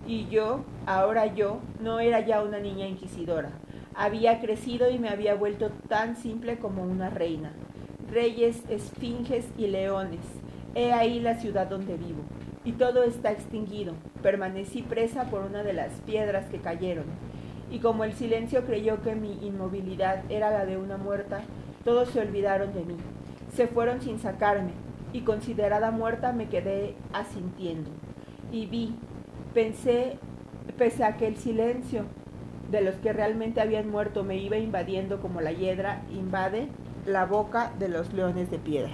Y 0.06 0.26
yo, 0.28 0.64
ahora 0.98 1.26
yo, 1.26 1.60
no 1.80 2.00
era 2.00 2.20
ya 2.20 2.42
una 2.42 2.58
niña 2.58 2.86
inquisidora. 2.86 3.50
Había 3.94 4.40
crecido 4.40 4.90
y 4.90 4.98
me 4.98 5.08
había 5.08 5.34
vuelto 5.34 5.70
tan 5.88 6.16
simple 6.16 6.58
como 6.58 6.82
una 6.82 7.10
reina. 7.10 7.52
Reyes, 8.10 8.62
esfinges 8.68 9.46
y 9.56 9.68
leones. 9.68 10.20
He 10.74 10.92
ahí 10.92 11.20
la 11.20 11.36
ciudad 11.36 11.68
donde 11.68 11.96
vivo. 11.96 12.22
Y 12.64 12.72
todo 12.72 13.04
está 13.04 13.30
extinguido. 13.30 13.94
Permanecí 14.22 14.82
presa 14.82 15.24
por 15.24 15.42
una 15.42 15.62
de 15.62 15.72
las 15.74 15.92
piedras 16.00 16.46
que 16.46 16.58
cayeron. 16.58 17.04
Y 17.70 17.78
como 17.78 18.02
el 18.04 18.14
silencio 18.14 18.64
creyó 18.66 19.00
que 19.02 19.14
mi 19.14 19.32
inmovilidad 19.46 20.24
era 20.28 20.50
la 20.50 20.66
de 20.66 20.76
una 20.76 20.96
muerta, 20.96 21.42
todos 21.84 22.08
se 22.08 22.20
olvidaron 22.20 22.74
de 22.74 22.84
mí, 22.84 22.96
se 23.54 23.68
fueron 23.68 24.00
sin 24.00 24.18
sacarme, 24.18 24.72
y 25.12 25.20
considerada 25.20 25.92
muerta 25.92 26.32
me 26.32 26.48
quedé 26.48 26.96
asintiendo. 27.12 27.90
Y 28.50 28.66
vi, 28.66 28.96
pensé, 29.54 30.18
pese 30.78 31.04
a 31.04 31.16
que 31.16 31.26
el 31.26 31.36
silencio 31.36 32.04
de 32.70 32.82
los 32.82 32.94
que 32.96 33.12
realmente 33.12 33.60
habían 33.60 33.90
muerto 33.90 34.24
me 34.24 34.36
iba 34.36 34.56
invadiendo 34.56 35.20
como 35.20 35.40
la 35.40 35.52
hiedra 35.52 36.02
invade 36.10 36.68
la 37.06 37.26
boca 37.26 37.72
de 37.78 37.88
los 37.88 38.12
leones 38.12 38.50
de 38.50 38.58
piedra. 38.58 38.92